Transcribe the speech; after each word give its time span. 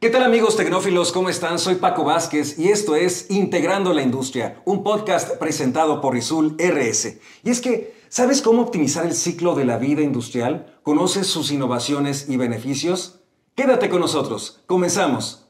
¿Qué 0.00 0.08
tal 0.08 0.22
amigos 0.22 0.56
tecnófilos? 0.56 1.12
¿Cómo 1.12 1.28
están? 1.28 1.58
Soy 1.58 1.74
Paco 1.74 2.04
Vázquez 2.04 2.58
y 2.58 2.70
esto 2.70 2.96
es 2.96 3.26
Integrando 3.28 3.92
la 3.92 4.00
Industria, 4.00 4.62
un 4.64 4.82
podcast 4.82 5.36
presentado 5.36 6.00
por 6.00 6.14
Rizul 6.14 6.56
RS. 6.58 7.18
Y 7.44 7.50
es 7.50 7.60
que, 7.60 7.94
¿sabes 8.08 8.40
cómo 8.40 8.62
optimizar 8.62 9.04
el 9.04 9.12
ciclo 9.12 9.54
de 9.54 9.66
la 9.66 9.76
vida 9.76 10.00
industrial? 10.00 10.80
¿Conoces 10.84 11.26
sus 11.26 11.52
innovaciones 11.52 12.30
y 12.30 12.38
beneficios? 12.38 13.20
Quédate 13.54 13.90
con 13.90 14.00
nosotros. 14.00 14.62
Comenzamos. 14.64 15.48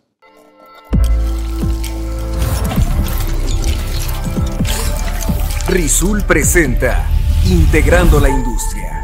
Rizul 5.69 6.25
presenta 6.25 7.09
Integrando 7.45 8.19
la 8.19 8.31
Industria. 8.31 9.00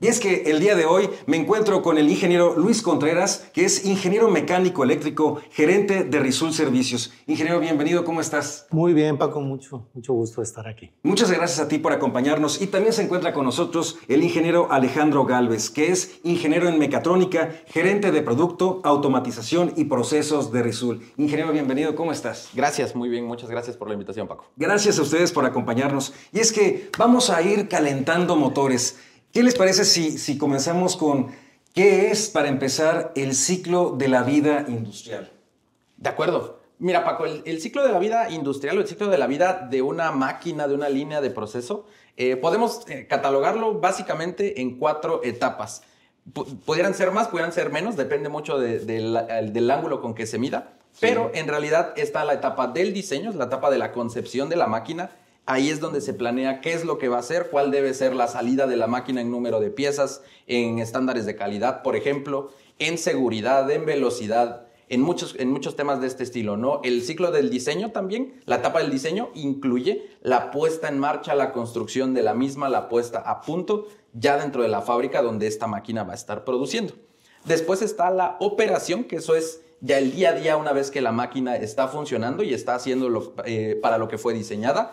Y 0.00 0.06
es 0.06 0.20
que 0.20 0.42
el 0.42 0.60
día 0.60 0.76
de 0.76 0.84
hoy 0.84 1.10
me 1.26 1.36
encuentro 1.36 1.82
con 1.82 1.98
el 1.98 2.08
ingeniero 2.08 2.54
Luis 2.56 2.82
Contreras, 2.82 3.50
que 3.52 3.64
es 3.64 3.84
ingeniero 3.84 4.28
mecánico 4.28 4.84
eléctrico, 4.84 5.40
gerente 5.50 6.04
de 6.04 6.20
Rizul 6.20 6.52
Servicios. 6.52 7.12
Ingeniero, 7.26 7.58
bienvenido, 7.58 8.04
¿cómo 8.04 8.20
estás? 8.20 8.68
Muy 8.70 8.92
bien, 8.92 9.18
Paco, 9.18 9.40
mucho, 9.40 9.88
mucho 9.94 10.12
gusto 10.12 10.40
estar 10.40 10.68
aquí. 10.68 10.92
Muchas 11.02 11.32
gracias 11.32 11.58
a 11.58 11.66
ti 11.66 11.78
por 11.78 11.92
acompañarnos. 11.92 12.62
Y 12.62 12.68
también 12.68 12.92
se 12.92 13.02
encuentra 13.02 13.32
con 13.32 13.44
nosotros 13.44 13.98
el 14.06 14.22
ingeniero 14.22 14.70
Alejandro 14.70 15.24
Galvez, 15.24 15.68
que 15.68 15.90
es 15.90 16.20
ingeniero 16.22 16.68
en 16.68 16.78
mecatrónica, 16.78 17.50
gerente 17.66 18.12
de 18.12 18.22
producto, 18.22 18.80
automatización 18.84 19.72
y 19.74 19.86
procesos 19.86 20.52
de 20.52 20.62
Rizul. 20.62 21.02
Ingeniero, 21.16 21.50
bienvenido, 21.50 21.96
¿cómo 21.96 22.12
estás? 22.12 22.50
Gracias, 22.54 22.94
muy 22.94 23.08
bien, 23.08 23.24
muchas 23.24 23.50
gracias 23.50 23.76
por 23.76 23.88
la 23.88 23.94
invitación, 23.94 24.28
Paco. 24.28 24.44
Gracias 24.54 24.96
a 25.00 25.02
ustedes 25.02 25.32
por 25.32 25.44
acompañarnos. 25.44 26.14
Y 26.32 26.38
es 26.38 26.52
que 26.52 26.88
vamos 26.96 27.30
a 27.30 27.42
ir 27.42 27.66
calentando 27.66 28.36
motores. 28.36 28.96
¿Qué 29.32 29.42
les 29.42 29.54
parece 29.54 29.84
si, 29.84 30.18
si 30.18 30.38
comenzamos 30.38 30.96
con 30.96 31.28
qué 31.74 32.10
es, 32.10 32.28
para 32.28 32.48
empezar, 32.48 33.12
el 33.14 33.34
ciclo 33.34 33.94
de 33.96 34.08
la 34.08 34.22
vida 34.22 34.64
industrial? 34.68 35.30
De 35.96 36.08
acuerdo. 36.08 36.58
Mira, 36.80 37.04
Paco, 37.04 37.24
el, 37.26 37.60
ciclo 37.60 37.84
de 37.84 37.92
la 37.92 37.98
vida 37.98 38.30
industrial 38.30 38.78
o 38.78 38.80
el 38.80 38.86
ciclo 38.86 39.08
de 39.08 39.18
la 39.18 39.26
vida 39.26 39.66
de 39.68 39.82
una 39.82 40.12
máquina, 40.12 40.68
de 40.68 40.74
una 40.74 40.88
línea 40.88 41.20
de 41.20 41.30
proceso, 41.30 41.86
eh, 42.16 42.36
podemos 42.36 42.88
eh, 42.88 43.06
catalogarlo 43.08 43.80
básicamente 43.80 44.60
en 44.60 44.78
cuatro 44.78 45.20
etapas. 45.24 45.82
pudieran 46.64 46.94
ser 46.94 47.10
más, 47.10 47.28
pudieran 47.28 47.52
ser 47.52 47.70
menos, 47.70 47.96
depende 47.96 48.28
mucho 48.28 48.58
del 48.58 49.70
ángulo 49.70 50.00
con 50.00 50.14
que 50.14 50.26
se 50.26 50.38
mida, 50.38 50.74
pero 51.00 51.32
en 51.34 51.48
realidad 51.48 51.94
está 51.96 52.24
la 52.24 52.34
etapa 52.34 52.68
del 52.68 52.92
diseño, 52.92 53.30
es 53.30 53.36
la 53.36 53.46
etapa 53.46 53.70
de 53.70 53.78
la 53.78 53.90
concepción 53.90 54.48
de 54.48 54.56
la 54.56 54.68
máquina, 54.68 55.10
Ahí 55.50 55.70
es 55.70 55.80
donde 55.80 56.02
se 56.02 56.12
planea 56.12 56.60
qué 56.60 56.74
es 56.74 56.84
lo 56.84 56.98
que 56.98 57.08
va 57.08 57.16
a 57.16 57.20
hacer, 57.20 57.48
cuál 57.50 57.70
debe 57.70 57.94
ser 57.94 58.14
la 58.14 58.28
salida 58.28 58.66
de 58.66 58.76
la 58.76 58.86
máquina 58.86 59.22
en 59.22 59.30
número 59.30 59.60
de 59.60 59.70
piezas, 59.70 60.20
en 60.46 60.78
estándares 60.78 61.24
de 61.24 61.36
calidad, 61.36 61.82
por 61.82 61.96
ejemplo, 61.96 62.50
en 62.78 62.98
seguridad, 62.98 63.70
en 63.70 63.86
velocidad, 63.86 64.66
en 64.90 65.00
muchos, 65.00 65.34
en 65.38 65.50
muchos 65.50 65.74
temas 65.74 66.02
de 66.02 66.06
este 66.06 66.22
estilo, 66.22 66.58
¿no? 66.58 66.82
El 66.84 67.00
ciclo 67.00 67.30
del 67.30 67.48
diseño 67.48 67.92
también, 67.92 68.42
la 68.44 68.56
etapa 68.56 68.80
del 68.80 68.90
diseño 68.90 69.30
incluye 69.32 70.10
la 70.20 70.50
puesta 70.50 70.88
en 70.88 70.98
marcha, 70.98 71.34
la 71.34 71.54
construcción 71.54 72.12
de 72.12 72.20
la 72.20 72.34
misma, 72.34 72.68
la 72.68 72.90
puesta 72.90 73.18
a 73.20 73.40
punto 73.40 73.86
ya 74.12 74.36
dentro 74.36 74.60
de 74.60 74.68
la 74.68 74.82
fábrica 74.82 75.22
donde 75.22 75.46
esta 75.46 75.66
máquina 75.66 76.04
va 76.04 76.12
a 76.12 76.16
estar 76.16 76.44
produciendo. 76.44 76.92
Después 77.46 77.80
está 77.80 78.10
la 78.10 78.36
operación, 78.40 79.04
que 79.04 79.16
eso 79.16 79.34
es 79.34 79.62
ya 79.80 79.96
el 79.96 80.12
día 80.12 80.30
a 80.30 80.32
día 80.34 80.58
una 80.58 80.72
vez 80.72 80.90
que 80.90 81.00
la 81.00 81.12
máquina 81.12 81.56
está 81.56 81.88
funcionando 81.88 82.42
y 82.42 82.52
está 82.52 82.74
haciendo 82.74 83.34
eh, 83.46 83.78
para 83.80 83.96
lo 83.96 84.08
que 84.08 84.18
fue 84.18 84.34
diseñada. 84.34 84.92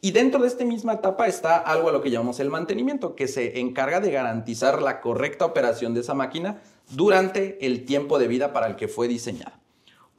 Y 0.00 0.12
dentro 0.12 0.40
de 0.40 0.46
esta 0.46 0.64
misma 0.64 0.94
etapa 0.94 1.26
está 1.26 1.56
algo 1.56 1.88
a 1.88 1.92
lo 1.92 2.00
que 2.00 2.10
llamamos 2.10 2.38
el 2.38 2.50
mantenimiento, 2.50 3.16
que 3.16 3.26
se 3.26 3.58
encarga 3.58 3.98
de 3.98 4.12
garantizar 4.12 4.80
la 4.80 5.00
correcta 5.00 5.44
operación 5.44 5.92
de 5.92 6.00
esa 6.00 6.14
máquina 6.14 6.62
durante 6.90 7.66
el 7.66 7.84
tiempo 7.84 8.20
de 8.20 8.28
vida 8.28 8.52
para 8.52 8.68
el 8.68 8.76
que 8.76 8.86
fue 8.86 9.08
diseñada. 9.08 9.58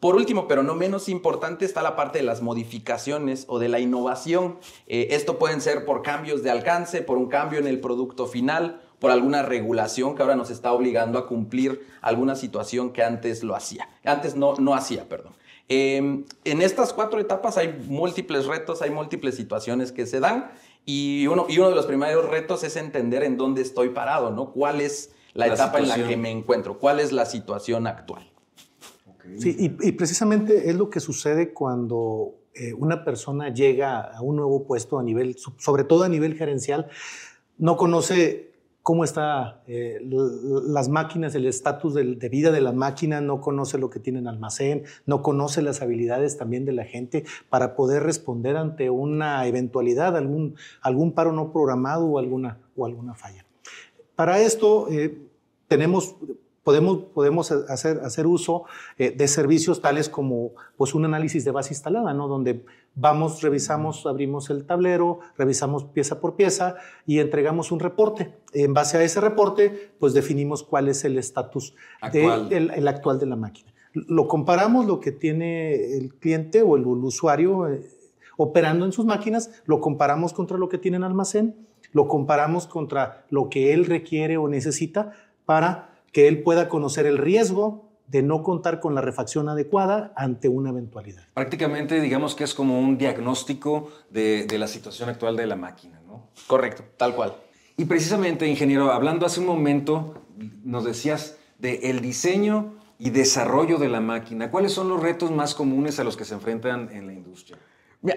Por 0.01 0.15
último, 0.15 0.47
pero 0.47 0.63
no 0.63 0.75
menos 0.75 1.07
importante, 1.07 1.63
está 1.63 1.81
la 1.81 1.95
parte 1.95 2.19
de 2.19 2.25
las 2.25 2.41
modificaciones 2.41 3.45
o 3.47 3.57
de 3.59 3.69
la 3.69 3.79
innovación. 3.79 4.57
Eh, 4.87 5.09
esto 5.11 5.39
pueden 5.39 5.61
ser 5.61 5.85
por 5.85 6.01
cambios 6.01 6.43
de 6.43 6.51
alcance, 6.51 7.01
por 7.01 7.17
un 7.17 7.27
cambio 7.27 7.59
en 7.59 7.67
el 7.67 7.79
producto 7.79 8.27
final, 8.27 8.81
por 8.99 9.11
alguna 9.11 9.43
regulación 9.43 10.15
que 10.15 10.21
ahora 10.21 10.35
nos 10.35 10.49
está 10.51 10.73
obligando 10.73 11.19
a 11.19 11.27
cumplir 11.27 11.87
alguna 12.01 12.35
situación 12.35 12.91
que 12.91 13.03
antes 13.03 13.43
lo 13.43 13.55
hacía. 13.55 13.89
Antes 14.03 14.35
no, 14.35 14.55
no 14.55 14.73
hacía, 14.73 15.07
perdón. 15.07 15.33
Em, 15.71 16.25
en 16.45 16.61
estas 16.63 16.93
cuatro 16.93 17.19
etapas 17.19 17.57
hay 17.57 17.85
múltiples 17.87 18.47
retos, 18.47 18.81
hay 18.81 18.89
múltiples 18.89 19.35
situaciones 19.35 19.91
que 19.91 20.07
se 20.07 20.19
dan 20.19 20.51
y 20.83 21.27
uno, 21.27 21.45
y 21.47 21.59
uno 21.59 21.69
de 21.69 21.75
los 21.75 21.85
primeros 21.85 22.27
retos 22.27 22.63
es 22.63 22.75
entender 22.75 23.21
en 23.21 23.37
dónde 23.37 23.61
estoy 23.61 23.89
parado, 23.89 24.31
¿no? 24.31 24.51
¿Cuál 24.51 24.81
es 24.81 25.11
la, 25.35 25.45
etapa 25.45 25.77
en 25.77 25.87
la 25.87 26.07
que 26.07 26.17
me 26.17 26.31
encuentro? 26.31 26.79
¿Cuál 26.79 26.99
es 26.99 27.11
la 27.11 27.27
situación 27.27 27.85
actual? 27.85 28.27
Sí, 29.37 29.55
y, 29.59 29.91
precisamente 29.91 30.71
es 30.71 30.75
lo 30.75 30.89
que 30.89 30.99
sucede 30.99 31.53
cuando 31.53 32.33
eh, 32.55 32.73
una 32.73 33.05
persona 33.05 33.53
llega 33.53 33.99
a 33.99 34.21
un 34.23 34.37
nuevo 34.37 34.65
puesto 34.65 34.97
a 34.97 35.03
nivel, 35.03 35.37
sobre 35.37 35.83
todo 35.83 36.03
a 36.03 36.09
nivel 36.09 36.35
gerencial, 36.35 36.87
no 37.59 37.77
conoce 37.77 38.48
cómo 38.89 39.03
están 39.03 39.57
eh, 39.67 39.99
las 40.01 40.89
máquinas, 40.89 41.35
el 41.35 41.45
estatus 41.45 41.93
de, 41.93 42.03
vida 42.27 42.49
de 42.49 42.59
la 42.59 42.71
máquina, 42.71 43.21
no 43.21 43.39
conoce 43.39 43.77
lo 43.77 43.91
que 43.91 43.99
tiene 43.99 44.17
en 44.17 44.27
almacén, 44.27 44.81
no 45.05 45.21
conoce 45.21 45.61
las 45.61 45.83
habilidades 45.83 46.37
también 46.37 46.65
de 46.65 46.71
la 46.71 46.85
gente 46.85 47.23
para 47.49 47.75
poder 47.75 48.01
responder 48.01 48.57
ante 48.57 48.89
una 48.89 49.45
eventualidad, 49.45 50.17
algún, 50.17 50.55
algún 50.81 51.11
paro 51.11 51.31
no 51.33 51.51
programado 51.53 52.07
o 52.07 52.17
alguna, 52.17 52.57
o 52.75 52.87
alguna 52.87 53.13
falla. 53.13 53.45
Para 54.15 54.39
esto 54.39 54.87
eh, 54.89 55.21
tenemos 55.67 56.15
podemos, 56.63 56.99
podemos 57.13 57.51
hacer, 57.51 57.99
hacer 58.03 58.27
uso 58.27 58.65
eh, 58.97 59.11
de 59.11 59.27
servicios 59.27 59.81
tales 59.81 60.09
como 60.09 60.51
pues, 60.77 60.93
un 60.93 61.05
análisis 61.05 61.45
de 61.45 61.51
base 61.51 61.73
instalada, 61.73 62.13
¿no? 62.13 62.27
donde 62.27 62.63
vamos, 62.95 63.41
revisamos, 63.41 64.05
abrimos 64.05 64.49
el 64.49 64.65
tablero, 64.65 65.19
revisamos 65.37 65.85
pieza 65.85 66.19
por 66.19 66.35
pieza 66.35 66.75
y 67.05 67.19
entregamos 67.19 67.71
un 67.71 67.79
reporte. 67.79 68.33
En 68.53 68.73
base 68.73 68.97
a 68.97 69.03
ese 69.03 69.21
reporte, 69.21 69.91
pues 69.99 70.13
definimos 70.13 70.63
cuál 70.63 70.89
es 70.89 71.05
el 71.05 71.17
estatus 71.17 71.75
actual. 72.01 72.49
De, 72.49 72.57
el, 72.57 72.87
actual 72.87 73.19
de 73.19 73.25
la 73.25 73.35
máquina. 73.35 73.73
Lo 73.93 74.27
comparamos 74.27 74.85
lo 74.85 74.99
que 74.99 75.11
tiene 75.11 75.97
el 75.97 76.13
cliente 76.15 76.61
o 76.61 76.75
el, 76.75 76.85
usuario 76.85 77.67
eh, 77.67 77.81
operando 78.37 78.85
en 78.85 78.91
sus 78.91 79.05
máquinas, 79.05 79.51
lo 79.65 79.81
comparamos 79.81 80.33
contra 80.33 80.57
lo 80.57 80.69
que 80.69 80.77
tiene 80.77 80.97
en 80.97 81.03
almacén, 81.03 81.55
lo 81.91 82.07
comparamos 82.07 82.67
contra 82.67 83.25
lo 83.29 83.49
que 83.49 83.73
él 83.73 83.85
requiere 83.85 84.37
o 84.37 84.47
necesita 84.47 85.11
para 85.45 85.98
que 86.11 86.27
él 86.27 86.43
pueda 86.43 86.69
conocer 86.69 87.05
el 87.05 87.17
riesgo 87.17 87.89
de 88.07 88.23
no 88.23 88.41
contar 88.41 88.79
con 88.79 88.95
la 88.95 89.01
refacción 89.01 89.49
adecuada 89.49 90.13
ante 90.15 90.49
una 90.49 90.71
eventualidad. 90.71 91.23
Prácticamente 91.33 92.01
digamos 92.01 92.35
que 92.35 92.43
es 92.43 92.53
como 92.53 92.79
un 92.79 92.97
diagnóstico 92.97 93.91
de, 94.09 94.47
la 94.57 94.67
situación 94.67 95.09
actual 95.09 95.35
de 95.35 95.45
la 95.45 95.55
máquina, 95.55 96.01
¿no? 96.07 96.29
Correcto, 96.47 96.83
tal 96.97 97.15
cual. 97.15 97.35
Y 97.77 97.85
precisamente, 97.85 98.47
ingeniero, 98.47 98.91
hablando 98.91 99.25
hace 99.25 99.39
un 99.39 99.45
momento, 99.45 100.15
nos 100.63 100.85
decías 100.85 101.37
del 101.59 101.79
el 101.83 102.01
diseño 102.01 102.73
y 102.97 103.11
desarrollo 103.11 103.77
de 103.77 103.89
la 103.89 104.01
máquina. 104.01 104.49
¿Cuáles 104.49 104.73
son 104.73 104.89
los 104.89 105.01
retos 105.01 105.31
más 105.31 105.53
comunes 105.53 105.99
a 105.99 106.03
los 106.03 106.17
que 106.17 106.25
se 106.25 106.33
enfrentan 106.33 106.89
en 106.91 107.07
la 107.07 107.13
industria? 107.13 107.57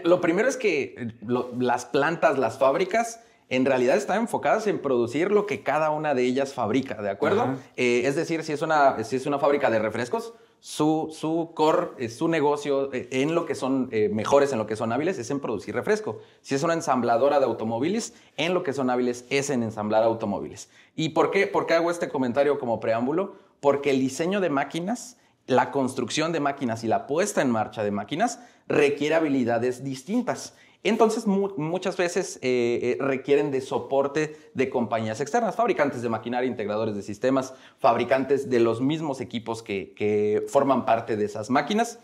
lo 0.05 0.21
primero 0.21 0.49
es 0.49 0.57
que 0.57 1.13
las 1.59 1.87
plantas, 1.87 2.39
las 2.39 2.57
fábricas, 2.57 3.21
en 3.53 3.67
realidad 3.67 3.99
están 3.99 4.23
enfocadas 4.23 4.67
en 4.67 4.79
producir 4.81 5.31
lo 5.31 5.45
que 5.45 5.63
cada 5.63 5.91
una 5.91 6.15
de 6.15 6.23
ellas 6.23 6.55
fabrica, 6.55 7.03
¿de 7.03 7.11
acuerdo? 7.11 7.57
Eh, 7.77 8.03
es 8.07 8.17
decir, 8.17 8.43
si 8.45 8.53
es, 8.53 8.63
una, 8.63 9.05
si 9.05 9.17
es 9.17 9.27
una 9.27 9.39
fábrica 9.39 9.69
de 9.69 9.79
refrescos, 9.79 10.33
su, 10.59 11.15
su 11.15 11.51
core, 11.55 11.89
eh, 11.99 12.09
su 12.09 12.29
negocio 12.29 12.91
eh, 12.95 13.09
en 13.11 13.35
lo 13.35 13.45
que 13.45 13.55
son 13.55 13.91
mejores, 14.11 14.53
en 14.53 14.59
lo 14.59 14.67
que 14.67 14.75
son 14.75 14.91
hábiles, 14.91 15.19
es 15.19 15.31
en 15.31 15.39
producir 15.39 15.75
refresco. 15.75 16.21
Si 16.41 16.55
es 16.55 16.62
una 16.62 16.73
ensambladora 16.73 17.41
de 17.41 17.45
automóviles, 17.45 18.15
en 18.39 18.55
lo 18.55 18.62
que 18.62 18.73
son 18.73 18.89
hábiles 18.89 19.27
es 19.29 19.51
en 19.51 19.62
ensamblar 19.62 20.03
automóviles. 20.03 20.71
¿Y 20.97 21.11
por 21.11 21.31
qué, 21.31 21.47
por 21.47 21.67
qué 21.67 21.75
hago 21.75 21.91
este 21.91 22.09
comentario 22.09 22.59
como 22.59 22.81
preámbulo? 22.81 23.35
Porque 23.61 23.91
el 23.91 24.00
diseño 24.00 24.41
de 24.41 24.49
máquinas 24.49 25.19
la 25.47 25.71
construcción 25.73 26.32
de 26.32 26.41
máquinas 26.41 26.85
y 26.85 26.88
la 26.88 27.06
puesta 27.06 27.43
en 27.43 27.50
marcha 27.50 27.82
de 27.82 27.91
máquinas 27.91 28.38
requiere 28.69 29.17
habilidades 29.17 29.85
distintas. 29.85 30.55
Entonces, 30.84 31.26
muchas 31.29 31.96
veces 31.96 32.40
eh, 32.43 32.96
eh, 33.00 33.02
requieren 33.02 33.52
de 33.52 33.61
soporte 33.61 34.37
de 34.55 34.69
compañías 34.69 35.20
externas, 35.20 35.55
fabricantes 35.55 36.02
de 36.02 36.08
maquinaria, 36.08 36.49
integradores 36.49 36.96
de 36.96 37.02
sistemas, 37.02 37.55
fabricantes 37.79 38.50
de 38.50 38.58
los 38.58 38.81
mismos 38.81 39.20
equipos 39.20 39.62
que, 39.62 40.44
forman 40.49 40.84
parte 40.84 41.17
de 41.17 41.25
esas 41.25 41.50
máquinas. 41.50 42.00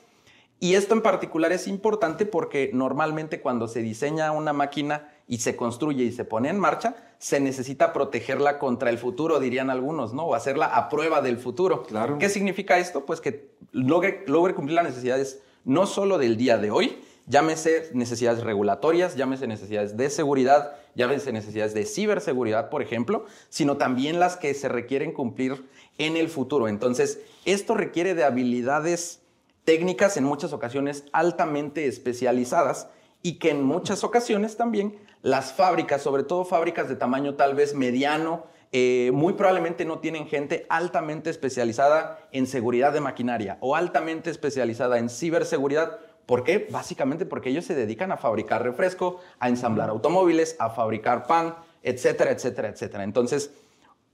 Y 0.60 0.75
esto 0.75 0.94
en 0.94 1.02
particular 1.02 1.52
es 1.52 1.66
importante 1.66 2.25
porque 2.25 2.70
normalmente 2.72 3.40
cuando 3.40 3.69
se 3.69 3.80
diseña 3.80 4.32
una 4.32 4.52
máquina 4.52 5.08
y 5.26 5.38
se 5.38 5.56
construye 5.56 6.04
y 6.04 6.12
se 6.12 6.24
pone 6.24 6.48
en 6.48 6.58
marcha, 6.58 6.96
se 7.19 7.40
necesita 7.40 7.92
protegerla 7.92 8.58
contra 8.58 8.90
el 8.90 8.98
futuro, 8.98 9.40
dirían 9.40 9.70
algunos, 9.70 10.14
¿no? 10.14 10.24
O 10.24 10.34
hacerla 10.34 10.66
a 10.66 10.88
prueba 10.88 11.20
del 11.20 11.38
futuro. 11.38 11.84
Claro. 11.84 12.19
¿Qué 12.19 12.28
significa 12.28 12.78
esto? 12.78 13.06
Pues 13.06 13.20
que 13.20 13.50
logre, 13.70 14.24
logre 14.26 14.54
cumplir 14.54 14.76
las 14.76 14.84
necesidades 14.84 15.40
no 15.64 15.86
solo 15.86 16.19
del 16.19 16.36
día 16.36 16.58
de 16.58 16.70
hoy, 16.70 16.98
Llámese 17.28 17.90
necesidades 17.92 18.42
regulatorias, 18.42 19.14
llámese 19.14 19.46
necesidades 19.46 19.96
de 19.98 20.08
seguridad, 20.08 20.72
llámese 20.94 21.30
necesidades 21.30 21.75
de 21.75 21.84
ciberseguridad, 21.84 22.70
por 22.70 22.80
ejemplo, 22.80 23.26
sino 23.50 23.76
también 23.76 24.19
las 24.19 24.36
que 24.36 24.54
se 24.54 24.69
requieren 24.69 25.12
cumplir 25.12 25.69
en 25.98 26.16
el 26.16 26.30
futuro. 26.30 26.69
Entonces, 26.69 27.20
esto 27.44 27.75
requiere 27.75 28.14
de 28.14 28.25
habilidades 28.25 29.20
técnicas 29.64 30.16
en 30.16 30.25
muchas 30.25 30.54
ocasiones 30.54 31.04
altamente 31.12 31.86
especializadas 31.86 32.88
y 33.22 33.34
que 33.34 33.50
en 33.50 33.62
muchas 33.62 34.04
ocasiones 34.04 34.56
también 34.56 34.98
las 35.20 35.52
fábricas, 35.52 36.00
sobre 36.00 36.22
todo 36.22 36.46
fábricas 36.46 36.88
de 36.88 36.96
tamaño 36.96 37.34
tal 37.34 37.54
vez 37.54 37.74
mediano, 37.74 38.46
eh, 38.72 39.10
muy 39.14 39.32
probablemente 39.32 39.84
no 39.84 39.98
tienen 39.98 40.26
gente 40.26 40.66
altamente 40.69 41.31
especializada 41.31 42.28
en 42.32 42.46
seguridad 42.46 42.92
de 42.92 43.00
maquinaria 43.00 43.56
o 43.60 43.76
altamente 43.76 44.31
especializada 44.31 44.98
en 44.98 45.08
ciberseguridad. 45.08 45.98
¿Por 46.28 46.44
qué? 46.44 46.69
Básicamente 46.70 47.25
porque 47.25 47.48
ellos 47.48 47.64
se 47.64 47.75
dedican 47.75 48.12
a 48.12 48.19
fabricar 48.19 48.62
refresco, 48.62 49.19
a 49.38 49.48
ensamblar 49.48 49.88
automóviles, 49.88 50.56
a 50.58 50.69
fabricar 50.69 51.26
pan, 51.26 51.54
etcétera, 51.82 52.32
etcétera, 52.32 52.69
etcétera. 52.69 53.02
Entonces, 53.02 53.50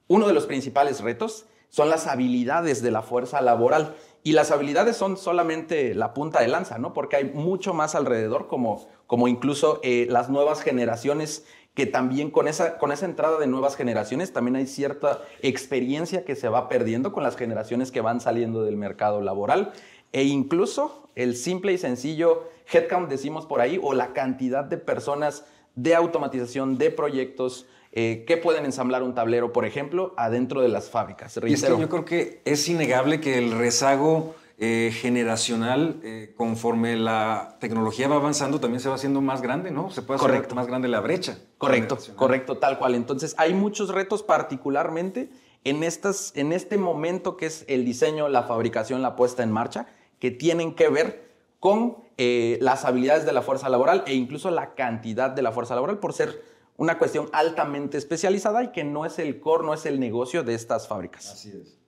uno 0.07 0.29
de 0.29 0.33
los 0.33 0.47
principales 0.47 1.01
retos 1.01 1.47
son 1.71 1.91
las 1.91 2.07
habilidades 2.07 2.83
de 2.83 2.93
la 2.93 3.03
fuerza 3.03 3.41
laboral. 3.41 3.97
Y 4.23 4.31
las 4.31 4.53
habilidades 4.53 4.97
son 4.97 5.17
solamente 5.17 5.93
la 5.93 6.15
punta 6.15 6.41
de 6.41 6.47
lanza, 6.47 6.79
¿no? 6.79 6.93
Porque 6.93 7.17
hay 7.17 7.25
mucho 7.25 7.75
más 7.75 7.97
alrededor, 7.97 8.47
como, 8.47 8.87
como 9.09 9.27
incluso 9.27 9.81
eh, 9.83 10.07
las 10.09 10.31
nuevas 10.31 10.63
generaciones, 10.63 11.45
que 11.75 11.87
también 11.87 12.31
con 12.31 12.47
esa, 12.47 12.79
con 12.79 12.93
esa 12.93 13.07
entrada 13.07 13.41
de 13.41 13.49
nuevas 13.49 13.75
generaciones 13.75 14.33
también 14.33 14.55
hay 14.55 14.69
cierta 14.69 15.21
experiencia 15.43 16.25
que 16.25 16.37
se 16.37 16.49
va 16.49 16.69
perdiendo 16.69 17.13
con 17.13 17.25
las 17.25 17.37
generaciones 17.37 17.91
que 17.91 18.01
van 18.01 18.21
saliendo 18.21 18.63
del 18.63 18.77
mercado 18.77 19.21
laboral. 19.21 19.73
E 20.15 20.23
incluso 20.23 21.09
el 21.17 21.35
simple 21.35 21.73
y 21.73 21.79
sencillo 21.79 22.49
headcount, 22.73 23.11
decimos 23.11 23.47
por 23.47 23.61
ahí, 23.61 23.81
o 23.83 23.95
la 23.95 24.13
cantidad 24.13 24.63
de 24.63 24.77
personas 24.77 25.45
de 25.75 25.97
automatización, 25.97 26.79
de 26.79 26.93
proyectos, 26.93 27.67
eh, 27.91 28.25
que 28.25 28.37
pueden 28.37 28.65
ensamblar 28.65 29.03
un 29.03 29.17
tablero, 29.17 29.53
por 29.53 29.65
ejemplo, 29.65 30.15
adentro 30.17 30.61
de 30.61 30.69
las 30.69 30.89
fábricas. 30.89 31.37
Y 31.45 31.53
es 31.53 31.65
que 31.65 31.69
yo 31.69 31.89
creo 31.89 32.05
que 32.05 32.41
es 32.45 32.69
innegable 32.69 33.21
que 33.21 33.39
el 33.39 33.59
rezago 33.59 34.37
eh, 34.57 34.93
generacional, 34.95 35.99
eh, 36.05 36.33
conforme 36.37 36.95
la 36.97 37.57
tecnología 37.59 38.07
va 38.07 38.15
avanzando, 38.15 38.61
también 38.61 38.79
se 38.79 38.89
va 38.89 38.95
haciendo 38.95 39.21
más 39.21 39.43
grande, 39.43 39.73
¿no? 39.73 39.91
Se 39.91 40.03
puede 40.03 40.21
hacer 40.21 40.55
más 40.55 40.69
grande 40.69 40.87
la 40.87 41.01
brecha. 41.01 41.39
Correcto, 41.59 41.99
correcto, 42.15 42.59
tal 42.59 42.79
cual. 42.79 42.95
Entonces, 42.95 43.35
hay 43.37 43.53
muchos 43.53 43.89
retos 43.89 44.23
particularmente 44.23 45.29
en, 45.65 45.83
estas, 45.83 46.33
en 46.37 46.53
este 46.53 46.79
momento 46.79 47.37
que 47.37 47.47
es 47.47 47.65
el 47.67 47.85
diseño, 47.85 48.29
la 48.29 48.45
fabricación, 48.45 49.03
la 49.03 49.17
puesta 49.17 49.43
en 49.43 49.51
marcha, 49.51 49.89
que 50.25 50.31
tienen 50.31 50.75
que 50.75 50.89
ver 50.89 51.29
con 51.61 51.99
las 52.17 52.87
habilidades 52.87 53.27
de 53.27 53.35
la 53.35 53.43
fuerza 53.43 53.69
laboral 53.69 54.05
e 54.07 54.15
incluso 54.15 54.51
la 54.51 54.75
cantidad 54.75 55.29
de 55.29 55.43
la 55.43 55.53
fuerza 55.53 55.75
laboral 55.75 55.99
por 55.99 56.15
ser 56.15 56.43
una 56.79 56.97
cuestión 56.97 57.29
altamente 57.35 57.99
especializada 57.99 58.65
y 58.65 58.69
que 58.73 58.85
no 58.85 59.05
es 59.05 59.19
el 59.19 59.39
core, 59.39 59.67
no 59.67 59.75
es 59.75 59.85
el 59.85 60.01
negocio 60.01 60.43
de 60.43 60.55
estas 60.55 60.89
fábricas. 60.89 61.31
Así 61.31 61.51
es. 61.51 61.79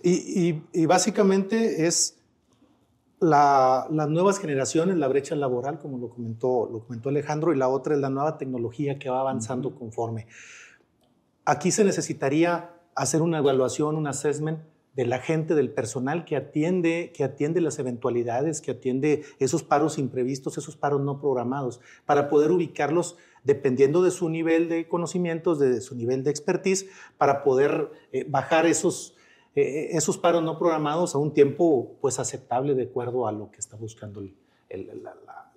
Y, 0.00 0.86
básicamente 0.86 1.88
es 1.88 2.20
la, 3.18 3.88
las 3.90 4.08
nuevas 4.08 4.38
generaciones, 4.38 4.96
la 4.96 5.08
brecha 5.08 5.34
laboral, 5.34 5.80
como 5.80 5.98
lo 5.98 6.08
comentó, 6.08 6.68
lo 6.70 6.84
comentó 6.84 7.08
Alejandro, 7.08 7.52
y 7.52 7.56
la 7.56 7.66
otra 7.66 7.96
es 7.96 8.00
la 8.00 8.10
nueva 8.10 8.38
tecnología 8.38 8.96
que 9.00 9.10
va 9.10 9.18
avanzando 9.18 9.74
conforme. 9.74 10.28
Aquí 11.44 11.72
se 11.72 11.82
necesitaría 11.82 12.76
hacer 12.94 13.22
una 13.22 13.38
evaluación, 13.38 13.96
un 13.96 14.06
assessment 14.06 14.60
de 14.94 15.06
la 15.06 15.18
gente, 15.18 15.54
del 15.54 15.70
personal 15.70 16.24
que 16.24 16.36
atiende, 16.36 17.12
que 17.14 17.24
atiende 17.24 17.60
las 17.60 17.78
eventualidades, 17.78 18.60
que 18.60 18.72
atiende 18.72 19.24
esos 19.38 19.62
paros 19.62 19.98
imprevistos, 19.98 20.58
esos 20.58 20.76
paros 20.76 21.00
no 21.00 21.20
programados, 21.20 21.80
para 22.04 22.28
poder 22.28 22.50
ubicarlos 22.50 23.16
dependiendo 23.44 24.02
de 24.02 24.10
su 24.10 24.28
nivel 24.28 24.68
de 24.68 24.86
conocimientos, 24.86 25.58
de 25.58 25.80
su 25.80 25.94
nivel 25.94 26.22
de 26.24 26.30
expertise, 26.30 26.86
para 27.18 27.42
poder 27.42 27.90
eh, 28.12 28.24
bajar 28.28 28.66
esos, 28.66 29.16
eh, 29.54 29.90
esos 29.92 30.18
paros 30.18 30.42
no 30.42 30.58
programados 30.58 31.14
a 31.14 31.18
un 31.18 31.32
tiempo 31.32 31.96
pues 32.00 32.18
aceptable 32.18 32.74
de 32.74 32.84
acuerdo 32.84 33.26
a 33.26 33.32
lo 33.32 33.50
que 33.50 33.58
está 33.58 33.76
buscando 33.76 34.22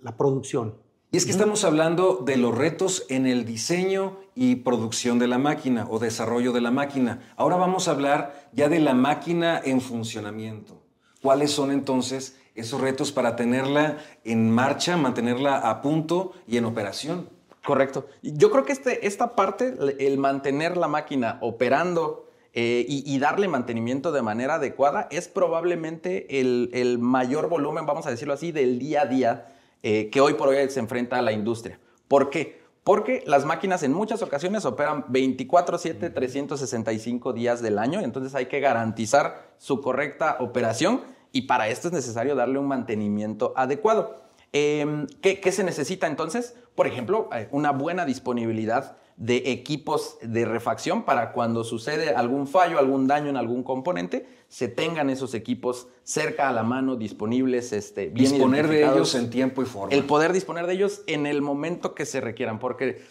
la, 0.01 0.17
producción. 0.17 0.75
Y 1.15 1.17
es 1.17 1.25
que 1.25 1.31
estamos 1.31 1.63
hablando 1.63 2.21
de 2.25 2.35
los 2.35 2.57
retos 2.57 3.05
en 3.07 3.25
el 3.25 3.45
diseño 3.45 4.17
y 4.35 4.55
producción 4.55 5.17
de 5.17 5.29
la 5.29 5.37
máquina 5.37 5.87
o 5.89 5.97
desarrollo 5.97 6.51
de 6.51 6.59
la 6.59 6.71
máquina. 6.71 7.21
Ahora 7.37 7.55
vamos 7.55 7.87
a 7.87 7.91
hablar 7.91 8.49
ya 8.51 8.67
de 8.67 8.81
la 8.81 8.93
máquina 8.93 9.61
en 9.63 9.79
funcionamiento. 9.79 10.81
¿Cuáles 11.21 11.51
son 11.51 11.71
entonces 11.71 12.37
esos 12.53 12.81
retos 12.81 13.13
para 13.13 13.37
tenerla 13.37 13.97
en 14.25 14.51
marcha, 14.51 14.97
mantenerla 14.97 15.55
a 15.59 15.81
punto 15.81 16.33
y 16.49 16.57
en 16.57 16.65
operación? 16.65 17.29
Correcto. 17.63 18.07
Yo 18.21 18.51
creo 18.51 18.65
que 18.65 18.73
este, 18.73 19.07
esta 19.07 19.37
parte, 19.37 19.73
el 19.99 20.17
mantener 20.17 20.75
la 20.75 20.89
máquina 20.89 21.37
operando 21.39 22.27
eh, 22.51 22.85
y, 22.89 23.17
darle 23.19 23.47
mantenimiento 23.47 24.11
de 24.11 24.21
manera 24.21 24.55
adecuada, 24.55 25.07
es 25.11 25.29
probablemente 25.29 26.41
el, 26.41 26.99
mayor 26.99 27.47
volumen, 27.47 27.85
vamos 27.85 28.05
a 28.05 28.11
decirlo 28.11 28.33
así, 28.33 28.51
del 28.51 28.79
día 28.79 29.03
a 29.03 29.05
día 29.05 29.54
eh, 29.87 30.09
que 30.09 30.19
hoy 30.19 30.33
por 30.33 30.47
hoy 30.47 30.67
se 30.71 30.79
enfrenta 30.79 31.19
a 31.19 31.21
la 31.21 31.31
industria. 31.31 31.79
¿Por 32.07 32.31
qué? 32.31 32.59
Porque 32.83 33.21
las 33.27 33.45
máquinas 33.45 33.83
en 33.83 33.93
muchas 33.93 34.23
ocasiones 34.23 34.65
operan 34.65 35.05
24/7, 35.09 36.11
365 36.11 37.33
días 37.33 37.61
del 37.61 37.77
año, 37.77 37.99
entonces 37.99 38.33
hay 38.33 38.47
que 38.47 38.59
garantizar 38.59 39.53
su 39.59 39.81
correcta 39.81 40.37
operación 40.39 41.01
y 41.31 41.43
para 41.43 41.67
esto 41.67 41.89
es 41.89 41.93
necesario 41.93 42.33
darle 42.33 42.57
un 42.57 42.67
mantenimiento 42.67 43.53
adecuado. 43.55 44.15
Em, 44.53 45.05
¿qué, 45.21 45.51
se 45.51 45.63
necesita 45.63 46.07
entonces? 46.07 46.55
Por 46.73 46.87
ejemplo, 46.87 47.29
eh, 47.31 47.47
una 47.51 47.69
buena 47.71 48.05
disponibilidad 48.05 48.97
de 49.17 49.51
equipos 49.51 50.17
de 50.21 50.45
refacción 50.45 51.03
para 51.03 51.31
cuando 51.31 51.63
sucede 51.63 52.09
algún 52.09 52.47
fallo, 52.47 52.79
algún 52.79 53.07
daño 53.07 53.29
en 53.29 53.37
algún 53.37 53.63
componente, 53.63 54.27
se 54.49 54.67
tengan 54.67 55.09
esos 55.09 55.33
equipos 55.33 55.87
cerca 56.03 56.49
a 56.49 56.51
la 56.51 56.63
mano, 56.63 56.95
disponibles, 56.97 57.71
este, 57.71 58.09
bien 58.09 58.31
Disponer 58.31 58.67
de 58.67 58.83
ellos 58.83 59.15
en 59.15 59.29
tiempo 59.29 59.61
y 59.61 59.65
forma. 59.65 59.95
El 59.95 60.03
poder 60.03 60.33
disponer 60.33 60.67
de 60.67 60.73
ellos 60.73 61.01
en 61.07 61.25
el 61.25 61.41
momento 61.41 61.95
que 61.95 62.05
se 62.05 62.19
requieran, 62.19 62.59
porque 62.59 63.03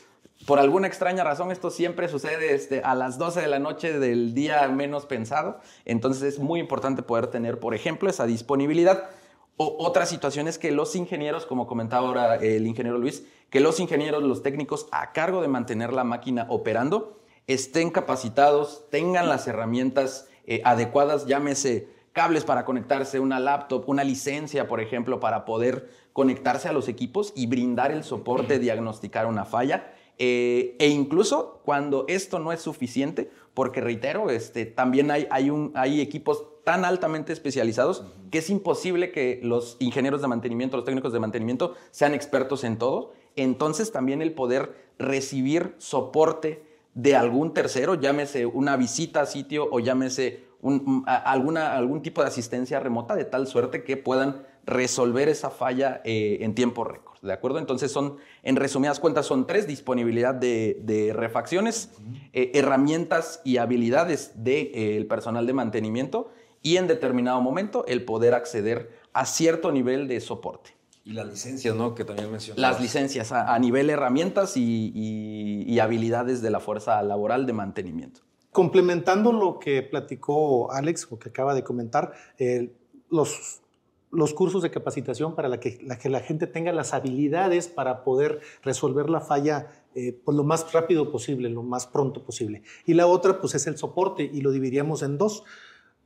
por 0.46 0.58
alguna 0.58 0.86
extraña 0.86 1.24
razón 1.24 1.50
esto 1.50 1.70
siempre 1.70 2.08
sucede 2.08 2.54
este, 2.54 2.82
a 2.82 2.94
las 2.94 3.16
12 3.16 3.40
de 3.40 3.48
la 3.48 3.58
noche 3.58 3.98
del 3.98 4.34
día 4.34 4.66
menos 4.68 5.06
pensado, 5.06 5.60
entonces 5.86 6.22
es 6.22 6.38
muy 6.38 6.60
importante 6.60 7.02
poder 7.02 7.28
tener, 7.28 7.58
por 7.58 7.74
ejemplo, 7.74 8.10
esa 8.10 8.26
disponibilidad. 8.26 9.08
O, 9.56 9.76
otra 9.78 10.06
situación 10.06 10.48
es 10.48 10.58
que 10.58 10.72
los 10.72 10.96
ingenieros, 10.96 11.46
como 11.46 11.66
comentaba 11.66 12.08
ahora 12.08 12.36
el 12.36 12.66
ingeniero 12.66 12.98
Luis, 12.98 13.24
que 13.50 13.60
los 13.60 13.78
ingenieros, 13.80 14.22
los 14.22 14.42
técnicos 14.42 14.88
a 14.90 15.12
cargo 15.12 15.40
de 15.40 15.48
mantener 15.48 15.92
la 15.92 16.04
máquina 16.04 16.46
operando, 16.48 17.20
estén 17.46 17.90
capacitados, 17.90 18.86
tengan 18.90 19.28
las 19.28 19.46
herramientas 19.46 20.28
eh, 20.46 20.60
adecuadas, 20.64 21.26
llámese 21.26 21.88
cables 22.12 22.44
para 22.44 22.64
conectarse, 22.64 23.20
una 23.20 23.40
laptop, 23.40 23.88
una 23.88 24.04
licencia, 24.04 24.68
por 24.68 24.80
ejemplo, 24.80 25.20
para 25.20 25.44
poder 25.44 25.90
conectarse 26.12 26.68
a 26.68 26.72
los 26.72 26.88
equipos 26.88 27.32
y 27.34 27.46
brindar 27.46 27.90
el 27.90 28.04
soporte, 28.04 28.58
diagnosticar 28.58 29.26
una 29.26 29.44
falla. 29.44 29.92
Eh, 30.16 30.76
e 30.78 30.88
incluso 30.88 31.60
cuando 31.64 32.04
esto 32.08 32.38
no 32.38 32.52
es 32.52 32.60
suficiente, 32.60 33.30
porque 33.52 33.80
reitero, 33.80 34.30
este, 34.30 34.64
también 34.64 35.10
hay, 35.10 35.26
hay, 35.30 35.50
un, 35.50 35.72
hay 35.74 36.00
equipos 36.00 36.44
tan 36.64 36.84
altamente 36.84 37.32
especializados 37.32 38.04
que 38.30 38.38
es 38.38 38.50
imposible 38.50 39.12
que 39.12 39.40
los 39.42 39.76
ingenieros 39.78 40.22
de 40.22 40.28
mantenimiento, 40.28 40.76
los 40.76 40.84
técnicos 40.84 41.12
de 41.12 41.20
mantenimiento 41.20 41.74
sean 41.90 42.14
expertos 42.14 42.64
en 42.64 42.78
todo. 42.78 43.12
Entonces 43.36 43.92
también 43.92 44.22
el 44.22 44.32
poder 44.32 44.74
recibir 44.98 45.74
soporte 45.78 46.64
de 46.94 47.16
algún 47.16 47.52
tercero, 47.52 47.94
llámese 47.96 48.46
una 48.46 48.76
visita 48.76 49.22
a 49.22 49.26
sitio 49.26 49.68
o 49.70 49.80
llámese 49.80 50.44
alguna, 51.04 51.76
algún 51.76 52.02
tipo 52.02 52.22
de 52.22 52.28
asistencia 52.28 52.80
remota, 52.80 53.14
de 53.14 53.24
tal 53.24 53.46
suerte 53.46 53.84
que 53.84 53.96
puedan 53.96 54.46
resolver 54.64 55.28
esa 55.28 55.50
falla 55.50 56.00
eh, 56.04 56.38
en 56.40 56.54
tiempo 56.54 56.84
récord. 56.84 57.18
¿De 57.20 57.32
acuerdo? 57.32 57.58
Entonces 57.58 57.90
son, 57.90 58.16
en 58.42 58.56
resumidas 58.56 59.00
cuentas, 59.00 59.26
son 59.26 59.46
tres, 59.46 59.66
disponibilidad 59.66 60.34
de, 60.34 61.12
refacciones, 61.14 61.90
eh, 62.32 62.52
herramientas 62.54 63.40
y 63.44 63.56
habilidades 63.58 64.32
del 64.36 64.72
de, 64.72 64.98
eh, 64.98 65.04
personal 65.06 65.46
de 65.46 65.52
mantenimiento 65.52 66.30
y 66.64 66.78
en 66.78 66.88
determinado 66.88 67.40
momento 67.40 67.84
el 67.86 68.04
poder 68.04 68.34
acceder 68.34 68.90
a 69.12 69.26
cierto 69.26 69.70
nivel 69.70 70.08
de 70.08 70.20
soporte. 70.20 70.70
Y 71.04 71.12
las 71.12 71.28
licencias, 71.28 71.76
¿no? 71.76 71.94
Que 71.94 72.04
también 72.04 72.32
mencioné. 72.32 72.60
Las 72.60 72.80
licencias 72.80 73.30
a, 73.30 73.56
nivel 73.58 73.90
herramientas 73.90 74.56
y, 74.56 75.78
habilidades 75.78 76.40
de 76.40 76.50
la 76.50 76.60
fuerza 76.60 77.00
laboral 77.02 77.44
de 77.44 77.52
mantenimiento. 77.52 78.22
Complementando 78.50 79.32
lo 79.32 79.58
que 79.58 79.82
platicó 79.82 80.72
Alex, 80.72 81.08
o 81.10 81.18
que 81.18 81.28
acaba 81.28 81.54
de 81.54 81.62
comentar, 81.62 82.14
los, 83.10 83.60
los 84.10 84.32
cursos 84.32 84.62
de 84.62 84.70
capacitación 84.70 85.34
para 85.34 85.48
la 85.48 85.60
que, 85.60 85.78
la 85.82 85.98
que, 85.98 86.08
la 86.08 86.20
gente 86.20 86.46
tenga 86.46 86.72
las 86.72 86.94
habilidades 86.94 87.68
para 87.68 88.02
poder 88.02 88.40
resolver 88.62 89.10
la 89.10 89.20
falla 89.20 89.84
eh, 89.94 90.18
pues 90.24 90.34
lo 90.34 90.44
más 90.44 90.72
rápido 90.72 91.12
posible, 91.12 91.50
lo 91.50 91.62
más 91.62 91.86
pronto 91.86 92.24
posible. 92.24 92.62
Y 92.86 92.94
la 92.94 93.06
otra, 93.06 93.42
pues 93.42 93.54
es 93.54 93.66
el 93.66 93.76
soporte, 93.76 94.28
y 94.32 94.40
lo 94.40 94.52
dividiríamos 94.52 95.02
en 95.02 95.18
dos. 95.18 95.44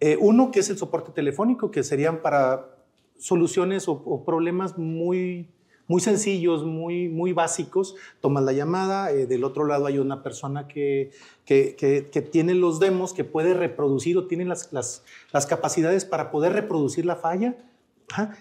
Eh, 0.01 0.17
uno 0.21 0.51
que 0.51 0.61
es 0.61 0.71
el 0.71 0.79
soporte 0.79 1.13
telefónico, 1.13 1.71
que 1.71 1.83
serían 1.83 2.23
para 2.23 2.79
soluciones 3.19 3.89
o, 3.89 4.25
problemas 4.25 4.79
muy, 4.79 5.51
muy 5.89 6.01
sencillos, 6.01 6.65
muy, 6.65 7.09
muy 7.09 7.33
básicos. 7.33 7.97
Tomas 8.21 8.45
la 8.45 8.53
llamada, 8.53 9.11
eh, 9.11 9.27
del 9.27 9.43
otro 9.43 9.67
lado 9.67 9.87
hay 9.87 9.99
una 9.99 10.23
persona 10.23 10.69
que, 10.69 11.11
que, 11.45 11.75
que, 11.77 12.23
tiene 12.23 12.55
los 12.55 12.79
demos, 12.79 13.13
que 13.13 13.25
puede 13.25 13.55
reproducir 13.55 14.17
o 14.17 14.27
tiene 14.27 14.45
las, 14.45 14.73
las, 14.73 15.05
las 15.33 15.47
capacidades 15.47 16.05
para 16.05 16.31
poder 16.31 16.53
reproducir 16.53 17.05
la 17.05 17.17
falla. 17.17 17.57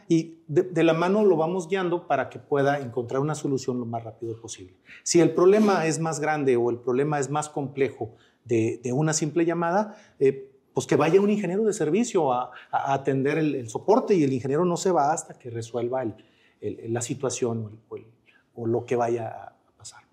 y 0.07 0.35
de, 0.47 0.83
la 0.83 0.93
mano 0.93 1.25
lo 1.25 1.35
vamos 1.35 1.67
guiando 1.67 2.07
para 2.07 2.29
que 2.29 2.39
pueda 2.39 2.79
encontrar 2.79 3.19
una 3.19 3.35
solución 3.35 3.79
lo 3.79 3.85
más 3.85 4.03
rápido 4.03 4.39
posible. 4.39 4.75
Si 5.03 5.19
el 5.19 5.31
problema 5.31 5.87
es 5.87 5.99
más 5.99 6.19
grande 6.19 6.55
o 6.55 6.69
el 6.69 6.77
problema 6.77 7.19
es 7.19 7.29
más 7.29 7.49
complejo 7.49 8.11
de, 8.45 8.79
de 8.81 8.93
una 8.93 9.11
simple 9.11 9.43
llamada, 9.43 9.97
eh, 10.19 10.51
pues 10.77 10.85
que 10.85 10.95
vaya 10.95 11.19
un 11.19 11.31
ingeniero 11.31 11.63
de 11.63 11.73
servicio 11.73 12.31
a, 12.31 12.51
atender 12.71 13.39
el, 13.39 13.67
soporte 13.67 14.13
y 14.13 14.23
el 14.23 14.31
ingeniero 14.31 14.63
no 14.63 14.77
se 14.77 14.91
va 14.91 15.11
hasta 15.11 15.33
que 15.33 15.49
resuelva 15.49 16.05
la 16.61 17.01
situación 17.01 17.79
o, 18.53 18.67
lo 18.67 18.85
que 18.85 18.95
vaya 18.95 19.27
a 19.27 19.53
pasar. 19.75 20.03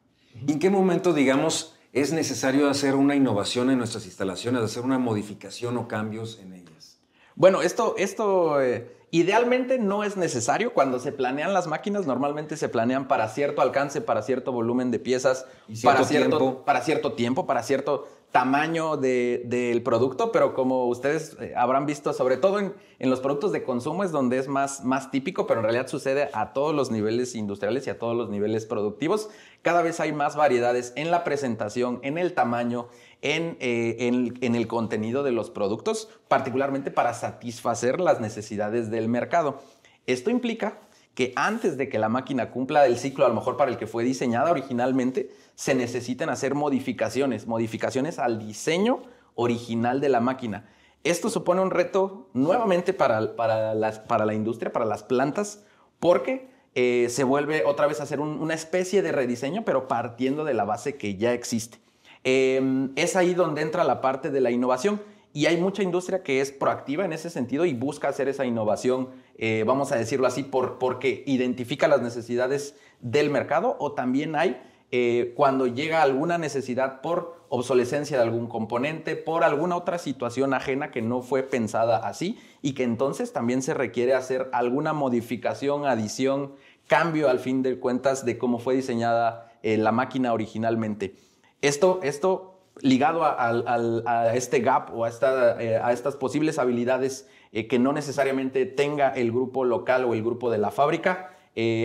¿Y 0.47 0.53
en 0.53 0.59
qué 0.59 0.71
momento, 0.71 1.13
digamos, 1.13 1.77
es 1.93 2.15
necesario 2.15 2.71
hacer 2.71 2.95
una 2.95 3.15
innovación 3.15 3.69
en 3.69 3.77
nuestras 3.77 4.07
instalaciones, 4.07 4.63
hacer 4.63 4.85
una 4.85 4.99
modificación 4.99 5.77
o 5.77 5.87
cambios 5.87 6.41
en 6.43 6.55
ellas? 6.55 6.99
Bueno, 7.35 7.61
esto, 7.61 7.95
esto 7.99 8.63
eh, 8.63 8.91
idealmente 9.11 9.79
no 9.79 10.03
es 10.03 10.17
necesario. 10.17 10.73
Cuando 10.73 10.99
se 10.99 11.13
planean 11.13 11.53
las 11.53 11.67
máquinas, 11.67 12.07
normalmente 12.07 12.57
se 12.57 12.71
planean 12.71 13.07
para 13.07 13.29
cierto 13.29 13.61
alcance, 13.61 14.01
para 14.01 14.23
cierto 14.23 14.51
volumen 14.51 14.91
de 14.91 14.99
piezas, 14.99 15.45
para, 15.83 16.05
cierto, 16.05 16.65
para 16.65 16.81
cierto 16.81 17.13
tiempo, 17.13 17.47
para 17.47 17.63
cierto 17.63 18.09
tamaño 18.35 18.97
del 18.97 19.81
producto, 19.85 20.33
pero 20.33 20.55
como 20.55 20.87
ustedes 20.89 21.37
eh, 21.41 21.55
habrán 21.57 21.87
visto, 21.87 22.13
sobre 22.13 22.37
todo 22.37 22.59
en, 22.59 22.75
los 22.99 23.21
productos 23.21 23.53
de 23.53 23.63
consumo 23.63 24.03
es 24.03 24.11
donde 24.11 24.39
es 24.39 24.49
más, 24.49 24.83
más 24.83 25.13
típico, 25.13 25.47
pero 25.47 25.61
en 25.61 25.65
realidad 25.65 25.87
sucede 25.87 26.31
a 26.33 26.53
todos 26.53 26.75
los 26.75 26.91
niveles 26.91 27.37
industriales 27.37 27.87
y 27.87 27.91
a 27.91 27.99
todos 28.01 28.17
los 28.17 28.31
niveles 28.31 28.67
productivos. 28.67 29.31
Cada 29.63 29.83
vez 29.83 30.01
hay 30.01 30.13
más 30.13 30.35
variedades 30.35 30.93
en 30.97 31.13
la 31.13 31.23
presentación, 31.23 32.01
en 32.03 32.19
el 32.19 32.35
tamaño, 32.35 32.89
en, 33.23 33.57
eh, 33.61 34.09
en 34.41 34.55
el 34.57 34.67
contenido 34.67 35.23
de 35.23 35.31
los 35.31 35.51
productos, 35.51 36.09
particularmente 36.27 36.91
para 36.91 37.15
satisfacer 37.15 38.01
las 38.01 38.21
necesidades 38.21 38.91
del 38.91 39.09
mercado. 39.09 39.61
Esto 40.07 40.31
implica 40.31 40.81
que 41.15 41.33
antes 41.37 41.77
de 41.77 41.89
que 41.89 42.01
la 42.01 42.09
máquina 42.09 42.51
cumpla 42.51 42.87
el 42.87 42.99
ciclo, 42.99 43.25
a 43.25 43.29
lo 43.29 43.35
mejor 43.35 43.57
para 43.57 43.71
el 43.71 43.77
que 43.77 43.87
fue 43.87 44.03
diseñada 44.03 44.51
originalmente, 44.51 45.31
se 45.55 45.75
necesitan 45.75 46.31
hacer 46.31 46.55
modificaciones, 46.55 47.47
modificaciones 47.47 48.19
al 48.19 48.39
diseño 48.39 49.03
original 49.35 50.01
de 50.01 50.09
la 50.09 50.21
máquina. 50.21 50.69
Esto 51.05 51.29
supone 51.29 51.61
un 51.61 51.71
reto 51.71 52.29
nuevamente 52.33 52.93
para, 52.93 53.37
para, 53.37 53.75
la 53.75 54.35
industria, 54.35 54.73
para 54.73 54.87
las 54.87 55.03
plantas, 55.03 55.65
porque 56.01 56.49
eh, 56.75 57.09
se 57.11 57.25
vuelve 57.25 57.65
otra 57.67 57.87
vez 57.87 58.01
a 58.01 58.05
hacer 58.05 58.21
una 58.21 58.55
especie 58.55 59.03
de 59.03 59.13
rediseño, 59.13 59.65
pero 59.65 59.87
partiendo 59.87 60.45
de 60.45 60.55
la 60.55 60.65
base 60.65 60.97
que 60.97 61.17
ya 61.17 61.33
existe. 61.33 61.79
Em, 62.25 62.93
es 62.97 63.17
ahí 63.17 63.35
donde 63.35 63.61
entra 63.61 63.85
la 63.85 64.01
parte 64.01 64.31
de 64.31 64.41
la 64.41 64.51
innovación. 64.51 65.01
Y 65.35 65.47
hay 65.47 65.57
mucha 65.57 65.83
industria 65.83 66.23
que 66.23 66.41
es 66.41 66.53
proactiva 66.53 67.05
en 67.05 67.13
ese 67.13 67.29
sentido 67.29 67.67
y 67.67 67.75
busca 67.75 68.09
hacer 68.09 68.29
esa 68.29 68.47
innovación, 68.47 69.11
eh, 69.37 69.65
vamos 69.67 69.91
a 69.91 69.97
decirlo 69.97 70.29
así, 70.29 70.45
por, 70.45 70.79
porque 70.79 71.25
identifica 71.27 71.89
las 71.89 72.01
necesidades 72.01 72.77
del 73.01 73.31
mercado 73.31 73.77
o 73.81 73.93
también 73.93 74.37
hay 74.37 74.63
eh, 74.97 75.33
cuando 75.35 75.67
llega 75.67 76.03
alguna 76.03 76.39
necesidad 76.39 77.01
por 77.01 77.37
obsolescencia 77.49 78.17
de 78.17 78.23
algún 78.23 78.47
componente, 78.47 79.17
por 79.17 79.43
alguna 79.43 79.75
otra 79.75 79.99
situación 79.99 80.55
ajena 80.55 80.93
que 80.93 81.03
no 81.03 81.21
fue 81.21 81.43
pensada 81.43 82.07
así 82.07 82.39
y 82.63 82.75
que 82.75 82.85
entonces 82.85 83.33
también 83.33 83.61
se 83.61 83.75
requiere 83.75 84.15
hacer 84.15 84.49
alguna 84.53 84.93
modificación, 84.93 85.85
adición, 85.85 86.53
cambio 86.87 87.29
al 87.29 87.41
fin 87.41 87.65
de 87.65 87.81
cuentas 87.81 88.25
de 88.25 88.39
cómo 88.39 88.61
fue 88.61 88.77
diseñada 88.77 89.51
eh, 89.65 89.79
la 89.79 89.91
máquina 89.91 90.33
originalmente. 90.33 91.17
Esto, 91.61 91.99
esto 92.05 92.61
ligado 92.81 93.25
a, 93.25 94.33
este 94.33 94.61
gap 94.61 94.97
o 94.97 95.05
a, 95.05 95.11
eh, 95.59 95.83
estas 95.91 96.15
posibles 96.15 96.61
habilidades 96.61 97.29
que 97.69 97.81
no 97.81 97.93
necesariamente 97.93 98.65
tenga 98.65 99.09
el 99.09 99.33
grupo 99.33 99.65
local 99.65 100.05
o 100.05 100.15
el 100.15 100.23
grupo 100.23 100.53
de 100.53 100.59
la 100.59 100.71
fábrica, 100.71 101.35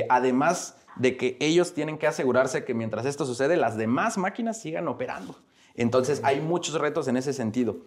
además 0.09 0.79
de 0.99 1.17
que 1.17 1.37
ellos 1.39 1.73
tienen 1.73 1.97
que 1.97 2.07
asegurarse 2.07 2.63
que 2.63 2.75
mientras 2.75 3.05
esto 3.05 3.25
sucede, 3.25 3.57
las 3.57 3.77
demás 3.77 4.17
máquinas 4.17 4.61
sigan 4.61 4.87
operando. 4.87 5.35
Entonces 5.75 6.21
hay 6.23 6.41
muchos 6.41 6.75
retos 6.75 7.07
en 7.07 7.17
ese 7.17 7.33
sentido. 7.33 7.77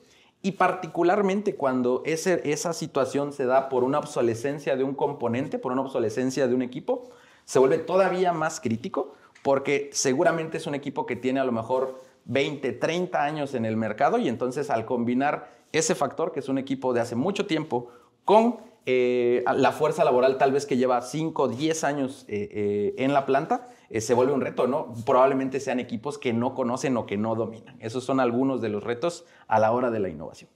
Y 0.41 0.53
particularmente 0.53 1.55
cuando 1.55 2.03
esa 2.05 2.73
situación 2.73 3.33
se 3.33 3.47
da 3.47 3.69
por 3.69 3.85
una 3.85 3.99
obsolescencia 3.99 4.77
de 4.77 4.83
un 4.83 4.95
componente, 4.95 5.59
por 5.59 5.71
una 5.71 5.83
obsolescencia 5.83 6.49
de 6.49 6.55
un 6.55 6.63
equipo, 6.63 7.11
se 7.45 7.59
vuelve 7.61 7.79
todavía 7.79 8.33
más 8.33 8.61
crítico 8.61 9.15
porque 9.43 9.91
seguramente 9.93 10.57
es 10.57 10.67
un 10.67 10.75
equipo 10.75 11.07
que 11.07 11.17
tiene 11.17 11.39
a 11.39 11.45
lo 11.45 11.53
mejor 11.53 12.01
20, 12.25 12.73
30 12.73 13.23
años 13.23 13.55
en 13.55 13.65
el 13.65 13.77
mercado 13.77 14.19
y 14.19 14.29
entonces 14.29 14.71
al 14.71 14.85
combinar 14.85 15.51
ese 15.73 15.95
factor, 15.95 16.33
que 16.33 16.41
es 16.41 16.49
un 16.49 16.59
equipo 16.59 16.93
de 16.93 17.01
hace 17.01 17.15
mucho 17.15 17.47
tiempo, 17.47 17.91
con 18.25 18.59
eh, 18.85 19.45
la 19.55 19.71
fuerza 19.71 20.05
laboral 20.05 20.39
tal 20.39 20.51
vez 20.51 20.67
que 20.67 20.77
lleva 20.77 21.01
5, 21.01 21.49
10 21.49 21.85
años 21.85 22.25
eh, 22.27 22.49
eh, 22.51 22.95
en 22.99 23.13
la 23.13 23.27
planta, 23.27 23.69
se 23.97 24.15
vuelve 24.15 24.33
un 24.33 24.41
reto, 24.41 24.67
¿no? 24.67 24.95
Probablemente 25.05 25.61
sean 25.61 25.79
equipos 25.79 26.19
que 26.19 26.33
no 26.33 26.55
conocen 26.55 26.97
o 26.97 27.07
que 27.07 27.19
no 27.19 27.35
dominan. 27.35 27.77
Esos 27.81 28.05
son 28.05 28.21
algunos 28.21 28.61
de 28.63 28.71
los 28.71 28.83
retos 28.83 29.27
a 29.47 29.61
la 29.61 29.71
hora 29.71 29.91
de 29.91 30.01
la 30.01 30.09
innovación. 30.09 30.49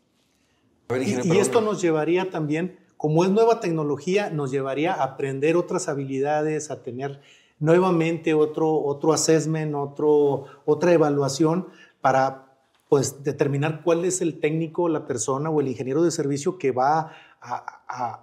Y, 0.89 1.37
esto 1.37 1.61
nos 1.61 1.83
llevaría 1.83 2.31
también, 2.31 2.79
como 2.97 3.25
es 3.25 3.31
nueva 3.31 3.61
tecnología, 3.61 4.31
nos 4.31 4.51
llevaría 4.51 4.95
a 4.95 5.05
aprender 5.05 5.57
otras 5.57 5.89
habilidades, 5.89 6.71
a 6.71 6.83
tener 6.83 7.21
nuevamente 7.59 8.35
otro, 8.35 8.73
otro 8.73 9.13
assessment, 9.13 9.75
otro, 9.75 10.45
otra 10.65 10.93
evaluación 10.93 11.69
para 12.01 12.46
pues 12.89 13.25
determinar 13.25 13.83
cuál 13.83 14.05
es 14.05 14.21
el 14.21 14.39
técnico, 14.39 14.89
la 14.89 15.07
persona 15.07 15.51
o 15.51 15.61
el 15.61 15.69
ingeniero 15.69 16.03
de 16.03 16.11
servicio 16.11 16.59
que 16.59 16.71
va 16.71 17.13
a, 17.41 18.23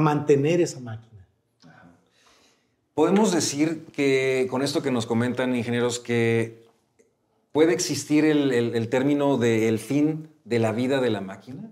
mantener 0.00 0.60
esa 0.60 0.80
máquina. 0.80 1.26
Podemos 2.94 3.30
decir 3.30 3.86
que 3.86 4.46
con 4.50 4.62
esto 4.62 4.82
que 4.82 4.90
nos 4.90 5.06
comentan 5.06 5.54
ingenieros 5.54 6.00
que 6.00 6.64
puede 7.52 7.72
existir 7.72 8.24
el, 8.24 8.88
término 8.88 9.36
del 9.36 9.78
fin 9.78 10.30
de 10.44 10.58
la 10.58 10.72
vida 10.72 11.00
de 11.00 11.10
la 11.10 11.20
máquina. 11.20 11.70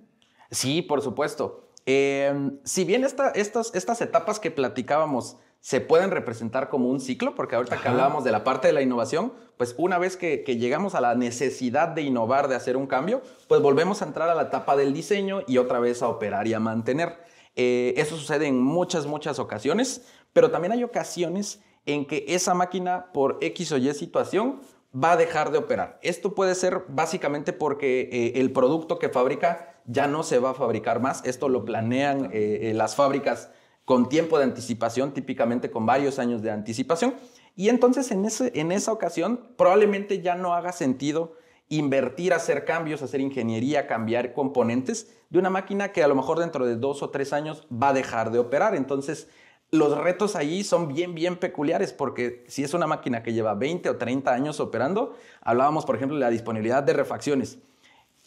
Sí, 0.50 0.82
por 0.82 1.02
supuesto. 1.02 1.68
Em, 1.86 2.58
si 2.64 2.84
bien 2.84 3.04
estas, 3.04 3.74
estas 3.74 4.00
etapas 4.00 4.38
que 4.38 4.50
platicábamos 4.50 5.36
se 5.64 5.80
pueden 5.80 6.10
representar 6.10 6.68
como 6.68 6.90
un 6.90 7.00
ciclo, 7.00 7.34
porque 7.34 7.56
ahorita 7.56 7.80
que 7.80 7.88
hablábamos 7.88 8.22
de 8.22 8.30
la 8.30 8.44
parte 8.44 8.66
de 8.66 8.74
la 8.74 8.82
innovación, 8.82 9.32
pues 9.56 9.74
una 9.78 9.96
vez 9.96 10.18
que, 10.18 10.44
llegamos 10.44 10.94
a 10.94 11.00
la 11.00 11.14
necesidad 11.14 11.88
de 11.88 12.02
innovar, 12.02 12.48
de 12.48 12.54
hacer 12.54 12.76
un 12.76 12.86
cambio, 12.86 13.22
pues 13.48 13.62
volvemos 13.62 14.02
a 14.02 14.04
entrar 14.04 14.28
a 14.28 14.34
la 14.34 14.42
etapa 14.42 14.76
del 14.76 14.92
diseño 14.92 15.40
y 15.46 15.56
otra 15.56 15.80
vez 15.80 16.02
a 16.02 16.08
operar 16.08 16.46
y 16.46 16.52
a 16.52 16.60
mantener. 16.60 17.16
Eh, 17.56 17.94
eso 17.96 18.18
sucede 18.18 18.46
en 18.46 18.60
muchas, 18.60 19.06
muchas 19.06 19.38
ocasiones, 19.38 20.04
pero 20.34 20.50
también 20.50 20.72
hay 20.72 20.84
ocasiones 20.84 21.62
en 21.86 22.04
que 22.04 22.26
esa 22.28 22.52
máquina, 22.52 23.10
por 23.14 23.38
X 23.40 23.72
o 23.72 23.78
Y 23.78 23.90
situación, 23.94 24.60
va 24.94 25.12
a 25.12 25.16
dejar 25.16 25.50
de 25.50 25.56
operar. 25.56 25.98
Esto 26.02 26.34
puede 26.34 26.54
ser 26.56 26.84
básicamente 26.88 27.54
porque 27.54 28.10
eh, 28.12 28.32
el 28.38 28.52
producto 28.52 28.98
que 28.98 29.08
fabrica 29.08 29.80
ya 29.86 30.08
no 30.08 30.24
se 30.24 30.38
va 30.38 30.50
a 30.50 30.54
fabricar 30.54 31.00
más. 31.00 31.24
Esto 31.24 31.48
lo 31.48 31.64
planean 31.64 32.28
eh, 32.34 32.72
las 32.74 32.96
fábricas 32.96 33.48
con 33.84 34.08
tiempo 34.08 34.38
de 34.38 34.44
anticipación, 34.44 35.12
típicamente 35.12 35.70
con 35.70 35.86
varios 35.86 36.18
años 36.18 36.42
de 36.42 36.50
anticipación. 36.50 37.14
Y 37.56 37.68
entonces 37.68 38.10
en, 38.10 38.24
ese, 38.24 38.50
en 38.54 38.72
esa 38.72 38.92
ocasión 38.92 39.48
probablemente 39.56 40.20
ya 40.20 40.34
no 40.34 40.54
haga 40.54 40.72
sentido 40.72 41.36
invertir, 41.68 42.32
hacer 42.32 42.64
cambios, 42.64 43.02
hacer 43.02 43.20
ingeniería, 43.20 43.86
cambiar 43.86 44.32
componentes 44.32 45.14
de 45.30 45.38
una 45.38 45.50
máquina 45.50 45.92
que 45.92 46.02
a 46.02 46.08
lo 46.08 46.14
mejor 46.14 46.38
dentro 46.38 46.66
de 46.66 46.76
dos 46.76 47.02
o 47.02 47.10
tres 47.10 47.32
años 47.32 47.66
va 47.70 47.88
a 47.88 47.92
dejar 47.92 48.30
de 48.30 48.38
operar. 48.38 48.74
Entonces, 48.74 49.28
los 49.70 49.96
retos 49.98 50.36
ahí 50.36 50.62
son 50.62 50.88
bien, 50.88 51.14
bien 51.14 51.36
peculiares 51.36 51.92
porque 51.92 52.44
si 52.48 52.64
es 52.64 52.74
una 52.74 52.86
máquina 52.86 53.22
que 53.22 53.32
lleva 53.32 53.54
20 53.54 53.88
o 53.90 53.96
30 53.96 54.32
años 54.32 54.60
operando, 54.60 55.16
hablábamos, 55.40 55.84
por 55.84 55.96
ejemplo, 55.96 56.16
de 56.16 56.24
la 56.24 56.30
disponibilidad 56.30 56.82
de 56.82 56.92
refacciones 56.92 57.58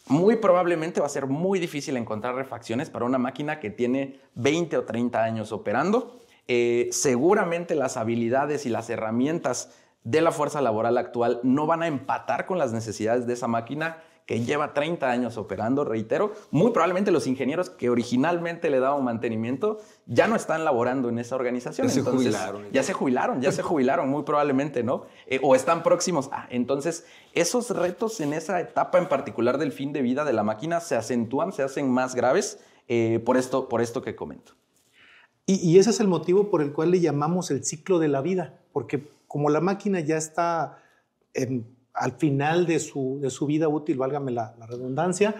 muy 0.08 0.36
probablemente 0.36 1.00
va 1.00 1.06
a 1.06 1.10
ser 1.10 1.26
muy 1.26 1.58
difícil 1.58 1.96
encontrar 1.96 2.34
refacciones 2.34 2.90
para 2.90 3.04
una 3.04 3.18
máquina 3.18 3.60
que 3.60 3.70
tiene 3.70 4.20
20 4.34 4.78
o 4.78 4.84
30 4.84 5.22
años 5.22 5.52
operando. 5.52 6.20
Eh, 6.46 6.88
seguramente 6.92 7.74
las 7.74 7.96
habilidades 7.96 8.66
y 8.66 8.70
las 8.70 8.88
herramientas 8.90 9.70
de 10.04 10.22
la 10.22 10.32
fuerza 10.32 10.62
laboral 10.62 10.96
actual 10.96 11.40
no 11.42 11.66
van 11.66 11.82
a 11.82 11.86
empatar 11.86 12.46
con 12.46 12.58
las 12.58 12.72
necesidades 12.72 13.26
de 13.26 13.34
esa 13.34 13.48
máquina 13.48 13.98
que 14.28 14.44
lleva 14.44 14.74
30 14.74 15.10
años 15.10 15.38
operando, 15.38 15.86
reitero, 15.86 16.34
muy 16.50 16.70
probablemente 16.72 17.10
los 17.10 17.26
ingenieros 17.26 17.70
que 17.70 17.88
originalmente 17.88 18.68
le 18.68 18.78
daban 18.78 19.02
mantenimiento 19.02 19.78
ya 20.04 20.28
no 20.28 20.36
están 20.36 20.66
laborando 20.66 21.08
en 21.08 21.18
esa 21.18 21.34
organización. 21.34 21.86
Ya 21.86 21.94
se 21.94 22.02
jubilaron. 22.02 22.66
Ya 22.70 22.82
se 22.82 22.92
jubilaron, 22.92 23.40
ya 23.40 23.52
se 23.52 23.62
jubilaron, 23.62 24.10
muy 24.10 24.24
probablemente, 24.24 24.82
¿no? 24.82 25.06
Eh, 25.28 25.40
o 25.42 25.56
están 25.56 25.82
próximos. 25.82 26.28
Ah, 26.30 26.46
entonces, 26.50 27.06
esos 27.32 27.70
retos 27.70 28.20
en 28.20 28.34
esa 28.34 28.60
etapa 28.60 28.98
en 28.98 29.08
particular 29.08 29.56
del 29.56 29.72
fin 29.72 29.94
de 29.94 30.02
vida 30.02 30.26
de 30.26 30.34
la 30.34 30.42
máquina 30.42 30.80
se 30.80 30.94
acentúan, 30.94 31.54
se 31.54 31.62
hacen 31.62 31.90
más 31.90 32.14
graves 32.14 32.60
eh, 32.86 33.22
por, 33.24 33.38
esto, 33.38 33.70
por 33.70 33.80
esto 33.80 34.02
que 34.02 34.14
comento. 34.14 34.52
Y, 35.46 35.78
ese 35.78 35.88
es 35.88 36.00
el 36.00 36.08
motivo 36.08 36.50
por 36.50 36.60
el 36.60 36.74
cual 36.74 36.90
le 36.90 37.00
llamamos 37.00 37.50
el 37.50 37.64
ciclo 37.64 37.98
de 37.98 38.08
la 38.08 38.20
vida, 38.20 38.60
porque 38.74 39.08
como 39.26 39.48
la 39.48 39.62
máquina 39.62 40.00
ya 40.00 40.18
está 40.18 40.82
al 41.98 42.12
final 42.12 42.66
de 42.66 42.78
su, 42.78 43.18
de 43.20 43.30
su, 43.30 43.46
vida 43.46 43.68
útil, 43.68 43.98
válgame 43.98 44.30
la, 44.32 44.54
redundancia, 44.66 45.34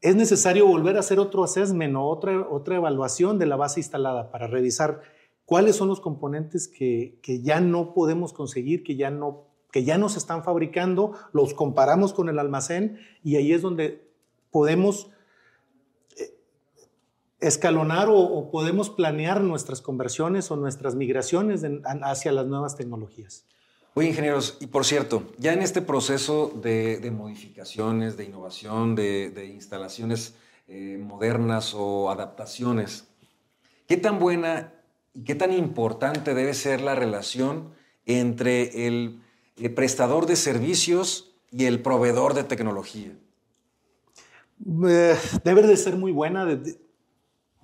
es 0.00 0.16
necesario 0.16 0.66
volver 0.66 0.96
a 0.96 1.00
hacer 1.00 1.18
otro 1.18 1.44
assessment 1.44 1.96
o 1.96 2.02
otra, 2.02 2.46
otra 2.48 2.76
evaluación 2.76 3.38
de 3.38 3.46
la 3.46 3.56
base 3.56 3.80
instalada 3.80 4.30
para 4.30 4.46
revisar 4.46 5.00
cuáles 5.44 5.76
son 5.76 5.88
los 5.88 6.00
componentes 6.00 6.68
que, 6.68 7.18
que 7.22 7.42
ya 7.42 7.60
no 7.60 7.94
podemos 7.94 8.32
conseguir, 8.32 8.82
que 8.82 8.96
ya 8.96 9.10
no 9.10 9.54
que 9.74 9.82
ya 9.82 9.98
no 9.98 10.08
se 10.08 10.20
están 10.20 10.44
fabricando, 10.44 11.14
los 11.32 11.52
comparamos 11.52 12.14
con 12.14 12.28
el 12.28 12.38
almacén 12.38 13.00
y 13.24 13.34
ahí 13.34 13.52
es 13.52 13.60
donde 13.60 14.08
podemos 14.52 15.10
eh, 16.16 16.32
escalonar 17.40 18.06
o, 18.08 18.52
podemos 18.52 18.88
planear 18.88 19.40
nuestras 19.40 19.80
conversiones 19.80 20.48
o 20.52 20.56
nuestras 20.56 20.94
migraciones 20.94 21.64
hacia 22.02 22.30
las 22.30 22.46
nuevas 22.46 22.76
tecnologías. 22.76 23.46
Oye, 23.94 24.08
ingenieros, 24.08 24.58
y 24.60 24.66
por 24.66 24.84
cierto, 24.84 25.32
ya 25.38 25.52
en 25.52 25.62
este 25.62 25.80
proceso 25.80 26.52
de, 26.54 27.10
modificaciones, 27.10 28.16
de 28.16 28.24
innovación, 28.24 28.94
de, 28.94 29.50
instalaciones 29.54 30.34
eh, 30.66 30.98
modernas 31.00 31.74
o 31.74 32.10
adaptaciones, 32.10 33.06
¿qué 33.86 33.96
tan 33.96 34.18
buena 34.18 34.72
y 35.14 35.22
qué 35.22 35.34
tan 35.34 35.52
importante 35.52 36.34
debe 36.34 36.54
ser 36.54 36.80
la 36.80 36.94
relación 36.94 37.72
entre 38.04 38.86
el 38.86 39.20
el 39.56 39.74
prestador 39.74 40.26
de 40.26 40.36
servicios 40.36 41.34
y 41.50 41.66
el 41.66 41.80
proveedor 41.80 42.34
de 42.34 42.44
tecnología? 42.44 43.12
Eh, 44.88 45.16
debe 45.44 45.62
de 45.62 45.76
ser 45.76 45.96
muy 45.96 46.12
buena. 46.12 46.46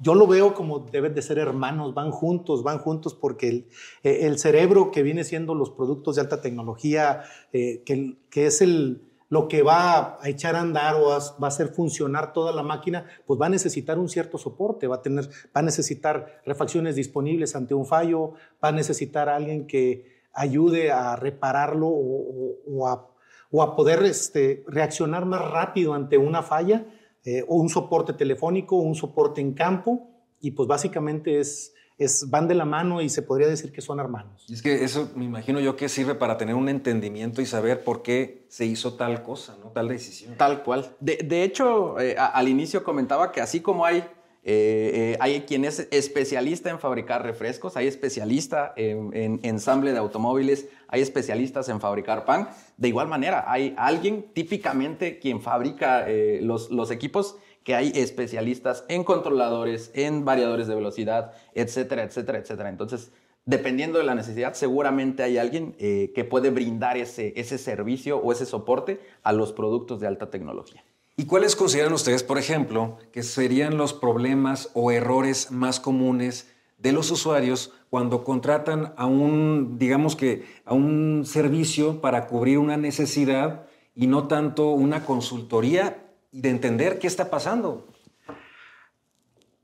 Yo 0.00 0.14
lo 0.14 0.26
veo 0.26 0.54
como 0.54 0.80
deben 0.80 1.14
de 1.14 1.22
ser 1.22 1.38
hermanos, 1.38 1.94
van 1.94 2.10
juntos, 2.10 2.62
van 2.62 2.78
juntos 2.78 3.14
porque 3.14 3.48
el, 3.48 3.66
eh, 4.02 4.38
cerebro 4.38 4.90
que 4.90 5.02
viene 5.02 5.24
siendo 5.24 5.54
los 5.54 5.70
productos 5.70 6.16
de 6.16 6.22
alta 6.22 6.40
tecnología, 6.40 7.22
eh, 7.52 7.82
que, 7.84 8.46
es 8.46 8.62
el, 8.62 9.02
lo 9.28 9.46
que 9.46 9.62
va 9.62 10.18
a 10.20 10.28
echar 10.28 10.56
a 10.56 10.60
andar 10.60 10.96
o 10.96 11.08
va 11.08 11.18
a 11.42 11.46
hacer 11.46 11.68
funcionar 11.68 12.32
toda 12.32 12.52
la 12.52 12.62
máquina, 12.62 13.06
pues 13.26 13.40
va 13.40 13.46
a 13.46 13.50
necesitar 13.50 13.98
un 13.98 14.08
cierto 14.08 14.38
soporte, 14.38 14.86
va 14.86 14.96
a, 14.96 15.02
tener, 15.02 15.26
va 15.26 15.60
a 15.60 15.62
necesitar 15.62 16.40
refacciones 16.46 16.96
disponibles 16.96 17.54
ante 17.54 17.74
un 17.74 17.86
fallo, 17.86 18.32
va 18.62 18.68
a 18.68 18.72
necesitar 18.72 19.28
a 19.28 19.36
alguien 19.36 19.66
que, 19.66 20.20
ayude 20.32 20.90
a 20.90 21.16
repararlo 21.16 21.88
o, 21.88 22.88
a, 22.88 23.76
poder 23.76 24.02
este, 24.04 24.64
reaccionar 24.66 25.26
más 25.26 25.50
rápido 25.50 25.94
ante 25.94 26.18
una 26.18 26.42
falla, 26.42 26.86
eh, 27.24 27.44
o 27.46 27.56
un 27.56 27.68
soporte 27.68 28.12
telefónico, 28.12 28.76
un 28.76 28.94
soporte 28.94 29.40
en 29.40 29.52
campo, 29.52 30.08
y 30.40 30.52
pues 30.52 30.66
básicamente 30.66 31.38
es, 31.38 31.74
es, 31.98 32.30
van 32.30 32.48
de 32.48 32.54
la 32.54 32.64
mano 32.64 33.02
y 33.02 33.10
se 33.10 33.22
podría 33.22 33.46
decir 33.46 33.72
que 33.72 33.82
son 33.82 34.00
hermanos. 34.00 34.46
Y 34.48 34.54
es 34.54 34.62
que 34.62 34.84
eso 34.84 35.10
me 35.14 35.24
imagino 35.26 35.60
yo 35.60 35.76
que 35.76 35.88
sirve 35.88 36.14
para 36.14 36.38
tener 36.38 36.54
un 36.54 36.68
entendimiento 36.68 37.42
y 37.42 37.46
saber 37.46 37.84
por 37.84 38.02
qué 38.02 38.46
se 38.48 38.64
hizo 38.64 38.94
tal 38.94 39.22
cosa, 39.22 39.58
¿no? 39.62 39.70
tal 39.70 39.88
decisión. 39.88 40.34
Tal 40.36 40.62
cual. 40.62 40.96
De, 41.00 41.42
hecho, 41.44 42.00
eh, 42.00 42.16
al 42.18 42.48
inicio 42.48 42.82
comentaba 42.82 43.32
que 43.32 43.42
así 43.42 43.60
como 43.60 43.84
hay 43.84 44.02
eh, 44.42 45.12
eh, 45.12 45.16
hay 45.20 45.42
quien 45.42 45.66
es 45.66 45.86
especialista 45.90 46.70
en 46.70 46.78
fabricar 46.78 47.22
refrescos, 47.22 47.76
hay 47.76 47.86
especialista 47.86 48.72
en, 48.76 49.40
ensamble 49.42 49.92
de 49.92 49.98
automóviles, 49.98 50.68
hay 50.88 51.02
especialistas 51.02 51.68
en 51.68 51.80
fabricar 51.80 52.24
pan. 52.24 52.48
De 52.78 52.88
igual 52.88 53.08
manera, 53.08 53.44
hay 53.46 53.74
alguien 53.76 54.26
típicamente 54.32 55.18
quien 55.18 55.42
fabrica 55.42 56.08
eh, 56.08 56.40
los, 56.42 56.70
los, 56.70 56.90
equipos 56.90 57.36
que 57.64 57.74
hay 57.74 57.92
especialistas 57.94 58.84
en 58.88 59.04
controladores, 59.04 59.90
en 59.94 60.24
variadores 60.24 60.66
de 60.66 60.74
velocidad, 60.74 61.32
etcétera, 61.54 62.04
etcétera, 62.04 62.38
etcétera. 62.38 62.70
Entonces, 62.70 63.12
dependiendo 63.44 63.98
de 63.98 64.04
la 64.04 64.14
necesidad, 64.14 64.54
seguramente 64.54 65.22
hay 65.22 65.36
alguien 65.36 65.72
que 65.72 66.26
puede 66.28 66.48
brindar 66.50 66.96
ese, 66.96 67.34
ese 67.36 67.58
servicio 67.58 68.16
o 68.16 68.32
ese 68.32 68.46
soporte 68.46 69.00
a 69.22 69.32
los 69.32 69.52
productos 69.52 70.00
de 70.00 70.06
alta 70.06 70.30
tecnología. 70.30 70.82
¿Y 71.16 71.26
cuáles 71.26 71.56
consideran 71.56 71.92
ustedes, 71.92 72.22
por 72.22 72.38
ejemplo, 72.38 72.98
que 73.12 73.22
serían 73.22 73.76
los 73.76 73.92
problemas 73.92 74.70
o 74.74 74.90
errores 74.90 75.50
más 75.50 75.80
comunes 75.80 76.48
de 76.78 76.92
los 76.92 77.10
usuarios 77.10 77.72
cuando 77.90 78.24
contratan 78.24 78.94
a 78.96 79.06
un, 79.06 79.78
digamos 79.78 80.16
que, 80.16 80.44
a 80.64 80.74
un 80.74 81.24
servicio 81.26 82.00
para 82.00 82.26
cubrir 82.26 82.58
una 82.58 82.76
necesidad 82.76 83.66
y 83.94 84.06
no 84.06 84.28
tanto 84.28 84.70
una 84.70 85.04
consultoría 85.04 86.10
y 86.32 86.40
de 86.40 86.50
entender 86.50 86.98
qué 86.98 87.06
está 87.06 87.28
pasando? 87.28 87.86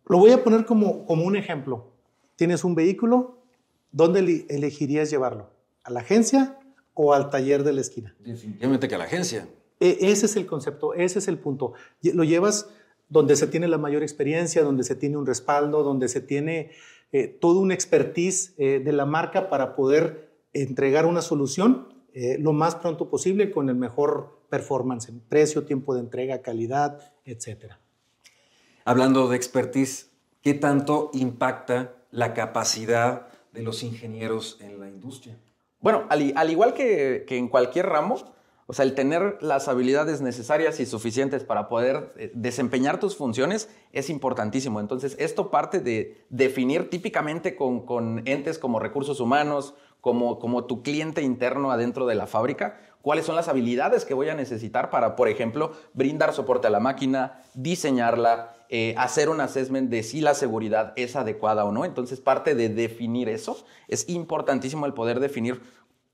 Lo 0.07 0.19
voy 0.19 0.33
a 0.33 0.45
poner 0.45 0.67
como, 0.67 1.07
como 1.07 1.25
un 1.25 1.37
ejemplo. 1.37 1.93
Tienes 2.37 2.65
un 2.65 2.75
vehículo, 2.75 3.43
¿dónde 3.93 4.45
elegirías 4.49 5.11
llevarlo? 5.11 5.51
¿A 5.85 5.91
la 5.91 6.01
agencia 6.01 6.59
o 6.95 7.15
al 7.15 7.31
taller 7.31 7.65
de 7.65 7.73
la 7.73 7.81
esquina? 7.81 8.15
Definitivamente 8.21 8.89
que 8.89 8.95
a 8.95 8.99
la 8.99 9.05
agencia. 9.05 9.49
E, 9.81 9.99
ese 10.01 10.27
es 10.27 10.37
el 10.37 10.47
concepto, 10.47 10.95
ese 10.95 11.19
es 11.19 11.29
el 11.29 11.39
punto. 11.39 11.75
Lo 12.03 12.25
llevas 12.25 12.71
donde 13.09 13.37
se 13.37 13.47
tiene 13.47 13.69
la 13.69 13.79
mayor 13.79 14.03
experiencia, 14.03 14.63
donde 14.63 14.85
se 14.85 14.97
tiene 14.97 15.17
un 15.17 15.27
respaldo, 15.27 15.83
donde 15.83 16.09
se 16.09 16.21
tiene 16.21 16.71
eh, 17.13 17.29
todo 17.29 17.61
un 17.61 17.73
expertise 17.73 18.55
eh, 18.59 18.81
de 18.85 18.93
la 18.93 19.07
marca 19.07 19.49
para 19.49 19.77
poder 19.77 20.31
entregar 20.53 21.07
una 21.07 21.23
solución 21.23 21.95
eh, 22.13 22.39
lo 22.39 22.53
más 22.53 22.75
pronto 22.77 23.11
posible 23.11 23.51
con 23.51 23.69
el 23.69 23.77
mejor 23.77 24.41
performance 24.49 25.11
en 25.11 25.21
precio, 25.21 25.65
tiempo 25.65 25.95
de 25.95 26.01
entrega, 26.01 26.41
calidad, 26.41 27.13
etc. 27.27 27.75
Hablando 28.85 29.29
de 29.29 29.37
expertise, 29.37 30.11
¿qué 30.41 30.55
tanto 30.55 31.11
impacta 31.13 31.95
la 32.11 32.33
capacidad 32.33 33.29
de 33.53 33.63
los 33.63 33.83
ingenieros 33.83 34.59
en 34.61 34.81
la 34.81 34.89
industria? 34.89 35.39
Bueno, 35.81 36.07
al, 36.09 36.51
igual 36.51 36.73
que, 36.73 37.25
que 37.29 37.37
en 37.37 37.49
cualquier 37.49 37.87
ramo, 37.87 38.17
o 38.69 38.73
sea, 38.73 38.85
el 38.85 38.95
tener 38.95 39.39
las 39.41 39.69
habilidades 39.69 40.21
necesarias 40.21 40.81
y 40.81 40.87
suficientes 40.87 41.45
para 41.45 41.69
poder 41.69 42.13
eh, 42.17 42.33
desempeñar 42.35 42.99
tus 42.99 43.17
funciones 43.17 43.69
es 43.93 44.11
importantísimo. 44.11 44.81
Entonces, 44.81 45.15
esto 45.21 45.51
parte 45.51 45.79
de 45.79 46.25
definir 46.31 46.91
típicamente 46.91 47.55
con, 47.55 48.23
entes 48.27 48.59
como 48.59 48.81
recursos 48.81 49.21
humanos, 49.21 49.75
como, 50.01 50.41
como 50.41 50.65
tu 50.65 50.83
cliente 50.83 51.23
interno 51.23 51.71
adentro 51.71 52.07
de 52.07 52.17
la 52.17 52.27
fábrica, 52.27 52.81
cuáles 53.03 53.25
son 53.25 53.37
las 53.37 53.47
habilidades 53.47 54.05
que 54.05 54.15
voy 54.15 54.31
a 54.31 54.35
necesitar 54.35 54.91
para, 54.91 55.15
por 55.15 55.29
ejemplo, 55.29 55.71
brindar 55.95 56.33
soporte 56.33 56.67
a 56.67 56.71
la 56.71 56.81
máquina, 56.81 57.45
diseñarla, 57.55 58.57
eh, 58.69 58.95
hacer 58.99 59.29
un 59.29 59.41
assessment 59.41 59.91
de 59.91 60.03
si 60.03 60.21
la 60.21 60.35
seguridad 60.35 60.93
es 60.97 61.15
adecuada 61.15 61.65
o 61.65 61.71
no. 61.71 61.85
Entonces, 61.85 62.21
parte 62.21 62.57
de 62.57 62.69
definir 62.69 63.29
eso 63.29 63.65
es 63.87 64.09
importantísimo 64.09 64.87
el 64.87 64.93
poder 64.93 65.21
definir 65.21 65.61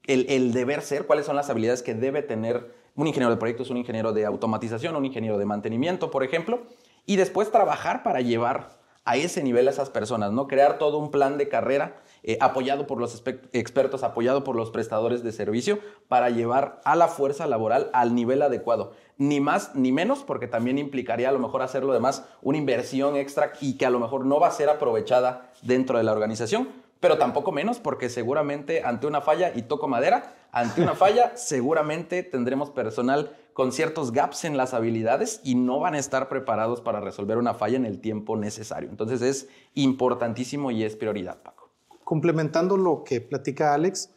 el, 0.06 0.52
deber 0.52 0.82
ser, 0.82 1.06
cuáles 1.06 1.26
son 1.26 1.36
las 1.36 1.50
habilidades 1.50 1.82
que 1.82 1.94
debe 1.94 2.22
tener 2.22 2.74
un 2.94 3.06
ingeniero 3.06 3.30
de 3.30 3.38
proyectos, 3.38 3.70
un 3.70 3.76
ingeniero 3.76 4.12
de 4.12 4.26
automatización, 4.26 4.96
un 4.96 5.04
ingeniero 5.04 5.38
de 5.38 5.46
mantenimiento, 5.46 6.10
por 6.10 6.24
ejemplo, 6.24 6.62
y 7.06 7.16
después 7.16 7.50
trabajar 7.50 8.02
para 8.02 8.20
llevar 8.20 8.82
a 9.04 9.16
ese 9.16 9.42
nivel 9.42 9.66
a 9.66 9.72
esas 9.72 9.90
personas, 9.90 10.32
¿no? 10.32 10.46
Crear 10.46 10.78
todo 10.78 10.98
un 10.98 11.10
plan 11.10 11.36
de 11.36 11.48
carrera 11.48 11.96
eh, 12.22 12.38
apoyado 12.40 12.86
por 12.86 12.98
los 12.98 13.20
expertos, 13.52 14.04
apoyado 14.04 14.44
por 14.44 14.54
los 14.54 14.70
prestadores 14.70 15.24
de 15.24 15.32
servicio 15.32 15.80
para 16.06 16.30
llevar 16.30 16.80
a 16.84 16.94
la 16.94 17.08
fuerza 17.08 17.48
laboral 17.48 17.90
al 17.92 18.14
nivel 18.14 18.42
adecuado. 18.42 18.92
Ni 19.18 19.40
más 19.40 19.74
ni 19.74 19.90
menos, 19.90 20.22
porque 20.22 20.46
también 20.46 20.78
implicaría 20.78 21.30
a 21.30 21.32
lo 21.32 21.40
mejor 21.40 21.62
hacerlo 21.62 21.92
demás 21.92 22.24
una 22.42 22.58
inversión 22.58 23.16
extra 23.16 23.52
y 23.60 23.76
que 23.76 23.86
a 23.86 23.90
lo 23.90 23.98
mejor 23.98 24.24
no 24.24 24.38
va 24.38 24.48
a 24.48 24.52
ser 24.52 24.68
aprovechada 24.68 25.50
dentro 25.62 25.98
de 25.98 26.04
la 26.04 26.12
organización, 26.12 26.68
pero 27.02 27.18
tampoco 27.18 27.50
menos 27.50 27.80
porque 27.80 28.08
seguramente 28.08 28.84
ante 28.84 29.08
una 29.08 29.20
falla, 29.20 29.50
y 29.54 29.62
toco 29.62 29.88
madera, 29.88 30.36
ante 30.52 30.80
una 30.80 30.94
falla 30.94 31.32
seguramente 31.36 32.22
tendremos 32.22 32.70
personal 32.70 33.36
con 33.54 33.72
ciertos 33.72 34.12
gaps 34.12 34.44
en 34.44 34.56
las 34.56 34.72
habilidades 34.72 35.40
y 35.42 35.56
no 35.56 35.80
van 35.80 35.94
a 35.94 35.98
estar 35.98 36.28
preparados 36.28 36.80
para 36.80 37.00
resolver 37.00 37.38
una 37.38 37.54
falla 37.54 37.76
en 37.76 37.86
el 37.86 38.00
tiempo 38.00 38.36
necesario. 38.36 38.88
Entonces 38.88 39.20
es 39.20 39.48
importantísimo 39.74 40.70
y 40.70 40.84
es 40.84 40.94
prioridad, 40.94 41.42
Paco. 41.42 41.70
Complementando 42.04 42.76
lo 42.76 43.02
que 43.02 43.20
platica 43.20 43.74
Alex, 43.74 44.10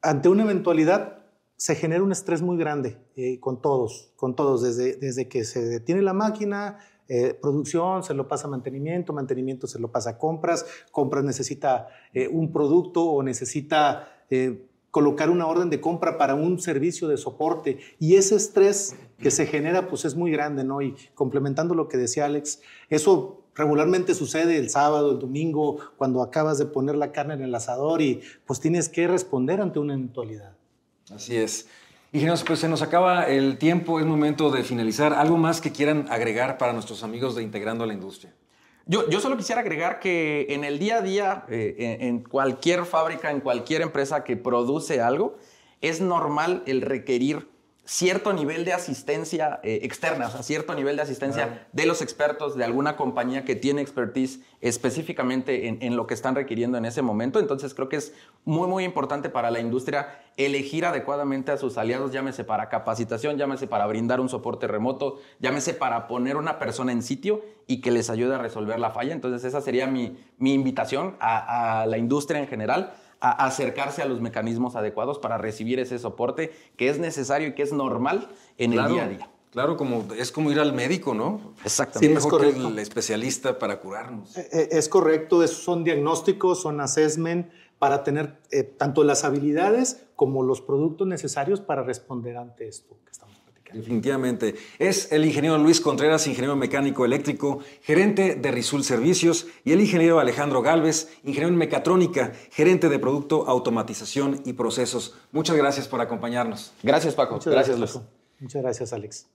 ante 0.00 0.28
una 0.28 0.44
eventualidad 0.44 1.24
se 1.56 1.74
genera 1.74 2.04
un 2.04 2.12
estrés 2.12 2.40
muy 2.40 2.56
grande 2.56 2.98
eh, 3.16 3.40
con 3.40 3.60
todos, 3.60 4.12
con 4.14 4.36
todos, 4.36 4.62
desde, 4.62 4.94
desde 4.94 5.26
que 5.26 5.42
se 5.42 5.60
detiene 5.64 6.02
la 6.02 6.12
máquina, 6.12 6.78
eh, 7.08 7.38
producción 7.40 8.02
se 8.02 8.14
lo 8.14 8.26
pasa 8.26 8.48
a 8.48 8.50
mantenimiento, 8.50 9.12
mantenimiento 9.12 9.66
se 9.66 9.78
lo 9.78 9.92
pasa 9.92 10.10
a 10.10 10.18
compras, 10.18 10.66
compras 10.90 11.24
necesita 11.24 11.88
eh, 12.12 12.28
un 12.28 12.52
producto 12.52 13.04
o 13.04 13.22
necesita 13.22 14.24
eh, 14.30 14.66
colocar 14.90 15.30
una 15.30 15.46
orden 15.46 15.70
de 15.70 15.80
compra 15.80 16.18
para 16.18 16.34
un 16.34 16.58
servicio 16.58 17.06
de 17.06 17.16
soporte 17.16 17.78
y 17.98 18.16
ese 18.16 18.34
estrés 18.34 18.96
que 19.18 19.30
se 19.30 19.46
genera 19.46 19.88
pues 19.88 20.04
es 20.04 20.16
muy 20.16 20.30
grande, 20.30 20.64
¿no? 20.64 20.82
Y 20.82 20.96
complementando 21.14 21.74
lo 21.74 21.88
que 21.88 21.96
decía 21.96 22.24
Alex, 22.24 22.60
eso 22.88 23.42
regularmente 23.54 24.14
sucede 24.14 24.58
el 24.58 24.68
sábado, 24.70 25.12
el 25.12 25.18
domingo, 25.18 25.78
cuando 25.96 26.22
acabas 26.22 26.58
de 26.58 26.66
poner 26.66 26.96
la 26.96 27.12
carne 27.12 27.34
en 27.34 27.42
el 27.42 27.54
asador 27.54 28.02
y 28.02 28.20
pues 28.46 28.60
tienes 28.60 28.88
que 28.88 29.06
responder 29.06 29.60
ante 29.60 29.78
una 29.78 29.94
eventualidad. 29.94 30.56
Así 31.10 31.36
es. 31.36 31.68
Ingenieros, 32.12 32.44
pues 32.44 32.60
se 32.60 32.68
nos 32.68 32.82
acaba 32.82 33.28
el 33.28 33.58
tiempo, 33.58 34.00
es 34.00 34.06
momento 34.06 34.50
de 34.50 34.62
finalizar. 34.62 35.12
¿Algo 35.12 35.36
más 35.36 35.60
que 35.60 35.72
quieran 35.72 36.06
agregar 36.08 36.56
para 36.56 36.72
nuestros 36.72 37.02
amigos 37.02 37.34
de 37.34 37.42
Integrando 37.42 37.84
a 37.84 37.86
la 37.86 37.94
Industria? 37.94 38.32
Yo, 38.86 39.08
yo 39.10 39.20
solo 39.20 39.36
quisiera 39.36 39.60
agregar 39.60 39.98
que 39.98 40.46
en 40.50 40.62
el 40.62 40.78
día 40.78 40.98
a 40.98 41.02
día, 41.02 41.44
eh, 41.48 41.74
en, 42.00 42.08
en 42.08 42.22
cualquier 42.22 42.84
fábrica, 42.84 43.30
en 43.32 43.40
cualquier 43.40 43.82
empresa 43.82 44.22
que 44.22 44.36
produce 44.36 45.00
algo, 45.00 45.36
es 45.80 46.00
normal 46.00 46.62
el 46.66 46.82
requerir 46.82 47.48
cierto 47.86 48.32
nivel 48.32 48.64
de 48.64 48.72
asistencia 48.72 49.60
eh, 49.62 49.78
externa, 49.84 50.26
o 50.26 50.30
sea, 50.30 50.42
cierto 50.42 50.74
nivel 50.74 50.96
de 50.96 51.02
asistencia 51.02 51.68
de 51.72 51.86
los 51.86 52.02
expertos 52.02 52.56
de 52.56 52.64
alguna 52.64 52.96
compañía 52.96 53.44
que 53.44 53.54
tiene 53.54 53.80
expertise 53.80 54.40
específicamente 54.60 55.68
en, 55.68 55.78
en, 55.80 55.94
lo 55.94 56.08
que 56.08 56.14
están 56.14 56.34
requiriendo 56.34 56.76
en 56.78 56.84
ese 56.84 57.00
momento. 57.00 57.38
Entonces 57.38 57.74
creo 57.74 57.88
que 57.88 57.96
es 57.96 58.12
muy, 58.44 58.66
muy 58.66 58.82
importante 58.82 59.28
para 59.28 59.52
la 59.52 59.60
industria 59.60 60.18
elegir 60.36 60.84
adecuadamente 60.84 61.52
a 61.52 61.58
sus 61.58 61.78
aliados, 61.78 62.10
llámese 62.10 62.42
para 62.42 62.68
capacitación, 62.68 63.38
llámese 63.38 63.68
para 63.68 63.86
brindar 63.86 64.20
un 64.20 64.28
soporte 64.28 64.66
remoto, 64.66 65.20
llámese 65.38 65.72
para 65.72 66.08
poner 66.08 66.36
una 66.36 66.58
persona 66.58 66.90
en 66.90 67.02
sitio 67.02 67.44
y 67.68 67.80
que 67.80 67.92
les 67.92 68.10
ayude 68.10 68.34
a 68.34 68.38
resolver 68.38 68.80
la 68.80 68.90
falla. 68.90 69.12
Entonces 69.12 69.44
esa 69.44 69.60
sería 69.60 69.86
mi, 69.86 70.18
mi 70.38 70.54
invitación 70.54 71.16
a, 71.20 71.82
a 71.82 71.86
la 71.86 71.98
industria 71.98 72.40
en 72.40 72.48
general 72.48 72.94
a 73.20 73.46
acercarse 73.46 74.02
a 74.02 74.06
los 74.06 74.20
mecanismos 74.20 74.76
adecuados 74.76 75.18
para 75.18 75.38
recibir 75.38 75.78
ese 75.80 75.98
soporte 75.98 76.52
que 76.76 76.88
es 76.88 76.98
necesario 76.98 77.48
y 77.48 77.54
que 77.54 77.62
es 77.62 77.72
normal 77.72 78.28
en 78.58 78.72
claro, 78.72 78.88
el 78.88 78.94
día 78.94 79.04
a 79.04 79.08
día. 79.08 79.30
Claro, 79.50 79.76
como, 79.76 80.06
es 80.14 80.30
como 80.32 80.50
ir 80.50 80.60
al 80.60 80.74
médico, 80.74 81.14
¿no? 81.14 81.54
Exactamente. 81.64 82.20
Sí, 82.20 82.26
mejor 82.26 82.44
es 82.44 82.54
que 82.54 82.60
el 82.60 82.78
especialista 82.78 83.58
para 83.58 83.80
curarnos. 83.80 84.36
Eh, 84.36 84.48
eh, 84.52 84.68
Es 84.72 84.88
correcto, 84.88 85.46
son 85.48 85.82
diagnósticos, 85.82 86.60
son 86.60 86.80
assessment 86.80 87.50
para 87.78 88.04
tener 88.04 88.38
eh, 88.50 88.62
tanto 88.62 89.04
las 89.04 89.24
habilidades 89.24 90.04
como 90.14 90.42
los 90.42 90.60
productos 90.60 91.06
necesarios 91.06 91.60
para 91.60 91.82
responder 91.82 92.36
ante 92.36 92.68
esto 92.68 92.96
que 93.04 93.12
estamos 93.12 93.35
Definitivamente. 93.72 94.54
Es 94.78 95.12
el 95.12 95.24
ingeniero 95.24 95.58
Luis 95.58 95.80
Contreras, 95.80 96.26
ingeniero 96.26 96.56
mecánico 96.56 97.04
eléctrico, 97.04 97.60
gerente 97.82 98.34
de 98.34 98.50
Risul 98.50 98.84
Servicios, 98.84 99.46
y 99.64 99.72
el 99.72 99.80
ingeniero 99.80 100.18
Alejandro 100.20 100.62
Galvez, 100.62 101.08
ingeniero 101.24 101.48
en 101.48 101.56
mecatrónica, 101.56 102.32
gerente 102.50 102.88
de 102.88 102.98
producto, 102.98 103.48
automatización 103.48 104.40
y 104.44 104.54
procesos. 104.54 105.14
Muchas 105.32 105.56
gracias 105.56 105.88
por 105.88 106.00
acompañarnos. 106.00 106.72
Gracias, 106.82 107.14
Paco. 107.14 107.34
Muchas 107.34 107.52
gracias, 107.52 107.78
gracias, 107.78 107.96
Luis. 107.96 108.04
Paco. 108.06 108.16
Muchas 108.40 108.62
gracias, 108.62 108.92
Alex. 108.92 109.26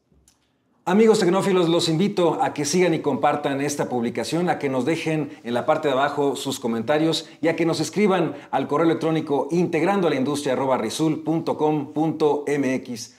Amigos 0.83 1.19
tecnófilos, 1.19 1.69
los 1.69 1.89
invito 1.89 2.41
a 2.41 2.55
que 2.55 2.65
sigan 2.65 2.95
y 2.95 3.01
compartan 3.01 3.61
esta 3.61 3.87
publicación, 3.87 4.49
a 4.49 4.57
que 4.57 4.67
nos 4.67 4.83
dejen 4.83 5.29
en 5.43 5.53
la 5.53 5.67
parte 5.67 5.87
de 5.87 5.93
abajo 5.93 6.35
sus 6.35 6.59
comentarios 6.59 7.29
y 7.39 7.49
a 7.49 7.55
que 7.55 7.67
nos 7.67 7.79
escriban 7.79 8.33
al 8.49 8.67
correo 8.67 8.87
electrónico 8.87 9.47
integrando 9.51 10.07
a 10.07 10.09
la 10.09 10.15
industria 10.15 10.55
risul.com.mx. 10.55 11.45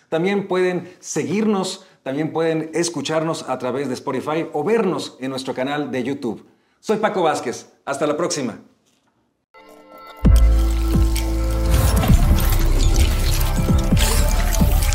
También 0.09 0.49
pueden 0.49 0.93
seguirnos, 0.99 1.87
también 2.03 2.33
pueden 2.33 2.69
escucharnos 2.75 3.49
a 3.49 3.57
través 3.59 3.87
de 3.87 3.95
Spotify 3.95 4.49
o 4.53 4.65
vernos 4.65 5.17
en 5.21 5.31
nuestro 5.31 5.55
canal 5.55 5.93
de 5.93 6.03
YouTube. 6.03 6.45
Soy 6.81 6.97
Paco 6.97 7.23
Vázquez. 7.23 7.73
Hasta 7.85 8.09
la 8.09 8.17
próxima. 8.17 8.59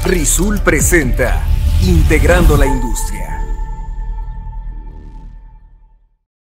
Risul 0.03 0.59
presenta 0.59 1.56
Integrando 1.87 2.57
la 2.57 2.65
Industria. 2.65 3.36